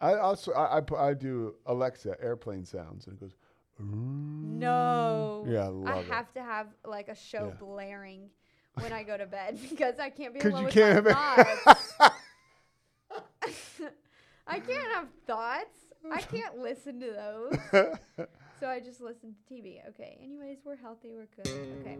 [0.00, 3.36] I also I, I I do Alexa airplane sounds and it goes.
[3.78, 5.44] No.
[5.48, 7.64] Yeah, I love I have to have like a show Yeah.
[7.64, 8.30] blaring
[8.74, 11.58] when I go to bed because I can't be alone you with can't my have
[11.60, 11.94] thoughts.
[14.46, 15.78] I can't have thoughts.
[16.12, 17.56] I can't listen to those.
[18.60, 19.86] so I just listen to TV.
[19.90, 20.18] Okay.
[20.22, 21.14] Anyways, we're healthy.
[21.14, 21.68] We're good.
[21.80, 21.98] Okay.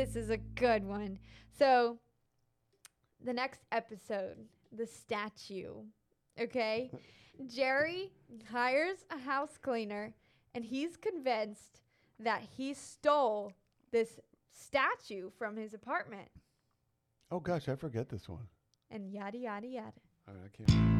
[0.00, 1.18] This is a good one.
[1.58, 1.98] So,
[3.22, 4.36] the next episode,
[4.72, 5.74] the statue.
[6.40, 6.90] Okay?
[7.46, 8.10] Jerry
[8.50, 10.14] hires a house cleaner
[10.54, 11.82] and he's convinced
[12.18, 13.52] that he stole
[13.92, 14.18] this
[14.52, 16.28] statue from his apartment.
[17.30, 18.48] Oh gosh, I forget this one.
[18.90, 19.92] And yada, yada, yada.
[20.26, 20.99] All right, I can't.